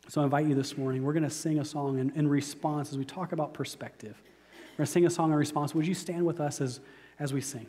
So 0.09 0.23
I 0.23 0.25
invite 0.25 0.47
you 0.47 0.57
this 0.57 0.77
morning, 0.77 1.05
we're 1.05 1.13
going 1.13 1.23
to 1.23 1.31
sing 1.31 1.61
a 1.61 1.65
song 1.65 2.01
in, 2.01 2.11
in 2.17 2.27
response 2.27 2.91
as 2.91 2.99
we 2.99 3.05
talk 3.05 3.31
about 3.31 3.55
perspective. 3.55 4.21
We're 4.73 4.79
going 4.79 4.87
to 4.87 4.93
sing 4.93 5.07
a 5.07 5.11
song 5.11 5.31
in 5.31 5.37
response. 5.37 5.75
Would 5.75 5.87
you 5.87 5.95
stand 5.95 6.27
with 6.27 6.41
us 6.41 6.61
as, 6.61 6.81
as 7.21 7.33
we 7.33 7.41
sing? 7.41 7.67